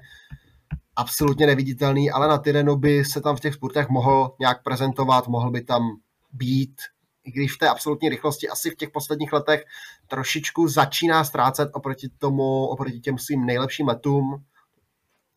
[0.96, 5.52] absolutně neviditelný, ale na Tyrenu by se tam v těch sportech mohl nějak prezentovat, mohl
[5.52, 5.84] by tam
[6.34, 6.74] být,
[7.24, 9.66] i když v té absolutní rychlosti asi v těch posledních letech
[10.08, 14.44] trošičku začíná ztrácet oproti tomu, oproti těm svým nejlepším letům,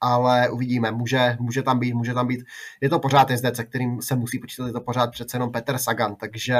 [0.00, 2.44] ale uvidíme, může, může tam být, může tam být,
[2.80, 5.78] je to pořád jezdec, se kterým se musí počítat, je to pořád přece jenom Petr
[5.78, 6.58] Sagan, takže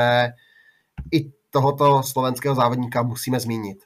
[1.12, 3.78] i tohoto slovenského závodníka musíme zmínit.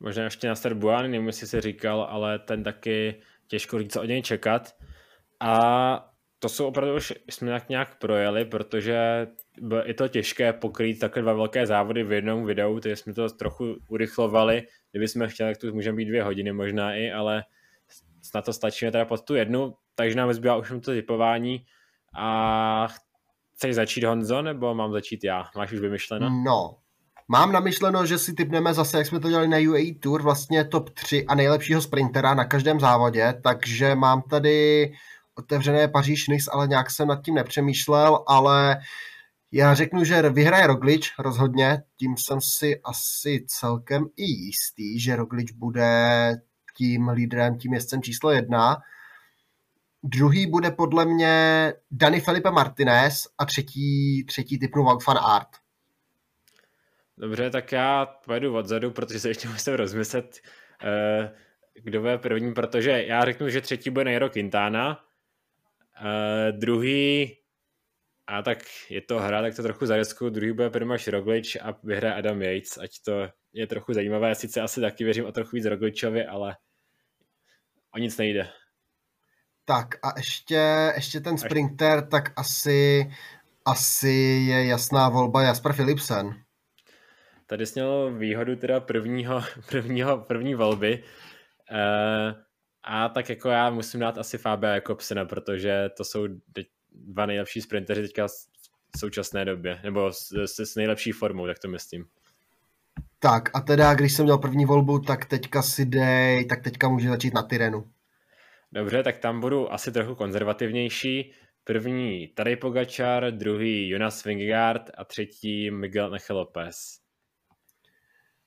[0.00, 4.04] Možná ještě na Buány, nevím, jestli si říkal, ale ten taky těžko říct, co od
[4.04, 4.74] něj čekat.
[5.40, 6.11] A
[6.42, 9.26] to jsou opravdu už jsme tak nějak projeli, protože
[9.84, 13.76] je to těžké pokrýt takhle dva velké závody v jednom videu, takže jsme to trochu
[13.88, 14.62] urychlovali.
[14.90, 17.44] Kdyby jsme chtěli, tak tu můžeme být dvě hodiny možná i, ale
[18.22, 21.64] snad to stačíme teda pod tu jednu, takže nám zbývá už to typování
[22.18, 22.88] a
[23.54, 25.44] chceš začít Honzo, nebo mám začít já?
[25.56, 26.30] Máš už vymyšleno?
[26.44, 26.76] No,
[27.28, 30.90] Mám namyšleno, že si typneme zase, jak jsme to dělali na UAE Tour, vlastně top
[30.90, 34.92] 3 a nejlepšího sprintera na každém závodě, takže mám tady
[35.34, 38.80] otevřené Paříž Nice, ale nějak jsem nad tím nepřemýšlel, ale
[39.52, 45.52] já řeknu, že vyhraje Roglič rozhodně, tím jsem si asi celkem i jistý, že Roglič
[45.52, 46.32] bude
[46.76, 48.76] tím lídrem, tím jezdcem číslo jedna.
[50.02, 55.48] Druhý bude podle mě Dani Felipe Martinez a třetí, třetí typnu Wout van Art.
[57.18, 60.40] Dobře, tak já pojedu odzadu, protože se ještě musím rozmyslet,
[60.84, 61.30] eh,
[61.82, 65.04] kdo bude první, protože já řeknu, že třetí bude Nairo Quintana,
[66.00, 67.36] Uh, druhý,
[68.26, 68.58] a tak
[68.90, 72.78] je to hra, tak to trochu zaresku, druhý bude Primoš Roglič a vyhraje Adam Yates,
[72.78, 76.56] ať to je trochu zajímavé, sice asi taky věřím o trochu víc Rogličovi, ale
[77.94, 78.48] o nic nejde.
[79.64, 83.10] Tak a ještě, ještě ten sprinter, tak asi,
[83.64, 86.42] asi je jasná volba Jasper Philipsen.
[87.46, 91.02] Tady jsi měl výhodu teda prvního, prvního, první volby.
[91.72, 92.42] Uh,
[92.84, 96.26] a tak jako já musím dát asi Fabia Jakobsena, protože to jsou
[96.92, 98.26] dva nejlepší sprinteři teďka
[98.96, 102.06] v současné době, nebo s, s, s nejlepší formou, tak to myslím.
[103.18, 107.08] Tak a teda, když jsem měl první volbu, tak teďka si dej, tak teďka může
[107.08, 107.90] začít na Tyrenu.
[108.72, 111.32] Dobře, tak tam budu asi trochu konzervativnější.
[111.64, 116.98] První Tadej Pogačar, druhý Jonas Vingegaard a třetí Miguel Nechel Lopez.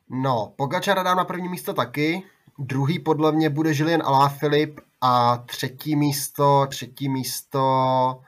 [0.09, 2.23] No, Pogačara dám na první místo taky,
[2.59, 8.21] Druhý podle mě bude Julien Alaphilippe a třetí místo, třetí místo,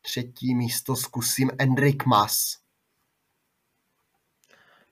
[0.00, 2.58] třetí místo zkusím Enric Mas.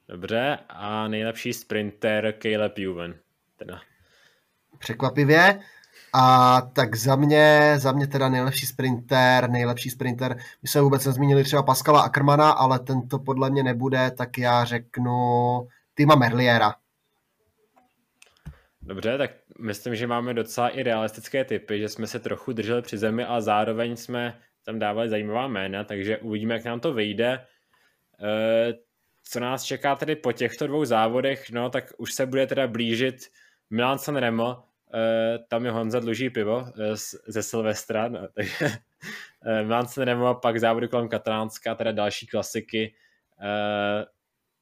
[0.09, 3.15] Dobře, a nejlepší sprinter Caleb Juven.
[3.57, 3.81] Teda.
[4.79, 5.61] Překvapivě.
[6.13, 11.45] A tak za mě, za mě teda nejlepší sprinter, nejlepší sprinter, my jsme vůbec nezmínili
[11.45, 15.13] třeba Pascala Ackermana, ale tento podle mě nebude, tak já řeknu
[15.95, 16.75] Tima Merliera.
[18.89, 22.99] Dobře, tak myslím, že máme docela i realistické typy, že jsme se trochu drželi při
[22.99, 27.33] zemi, ale zároveň jsme tam dávali zajímavá jména, takže uvidíme, jak nám to vyjde.
[27.33, 28.75] E,
[29.25, 33.17] co nás čeká tedy po těchto dvou závodech, no tak už se bude teda blížit
[33.71, 34.63] Milan Sanremo,
[34.95, 38.69] e, tam je Honza dluží pivo e, ze Silvestra, no, takže
[39.63, 42.95] Milan Sanremo, pak závody kolem Katalánska, teda další klasiky,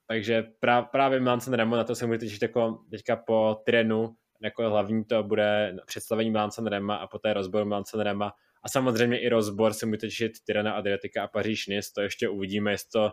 [0.09, 4.71] takže pra, právě Milan Remo, na to se můžete těšit jako teďka po trenu, jako
[4.71, 8.33] hlavní to bude představení Milan Rema a poté rozbor Milan Rema
[8.63, 12.71] a samozřejmě i rozbor se můžete těšit Tirana Adriatika a Paříž Nice, to ještě uvidíme,
[12.71, 13.13] jestli to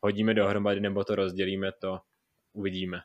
[0.00, 2.00] hodíme dohromady nebo to rozdělíme, to
[2.52, 3.00] uvidíme.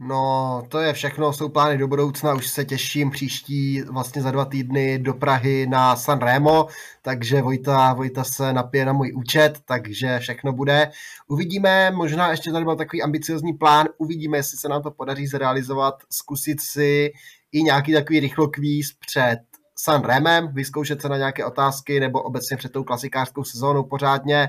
[0.00, 4.44] No, to je všechno, jsou plány do budoucna, už se těším příští vlastně za dva
[4.44, 6.66] týdny do Prahy na San Remo,
[7.02, 10.90] takže Vojta, Vojta se napije na můj účet, takže všechno bude.
[11.28, 15.94] Uvidíme, možná ještě tady byl takový ambiciozní plán, uvidíme, jestli se nám to podaří zrealizovat,
[16.10, 17.12] zkusit si
[17.52, 19.38] i nějaký takový rychlokvíz před
[19.76, 24.48] San Remem, vyzkoušet se na nějaké otázky nebo obecně před tou klasikářskou sezónou pořádně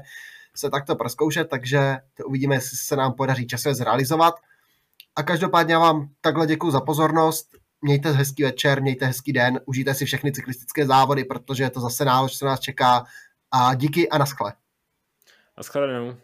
[0.55, 4.35] se takto proskoušet, takže to uvidíme, jestli se nám podaří časově zrealizovat.
[5.19, 7.47] A každopádně vám takhle děkuji za pozornost.
[7.81, 12.05] Mějte hezký večer, mějte hezký den, užijte si všechny cyklistické závody, protože je to zase
[12.05, 13.05] nálož, co nás čeká.
[13.51, 14.53] A díky a naschle.
[15.57, 16.17] Naschledanou.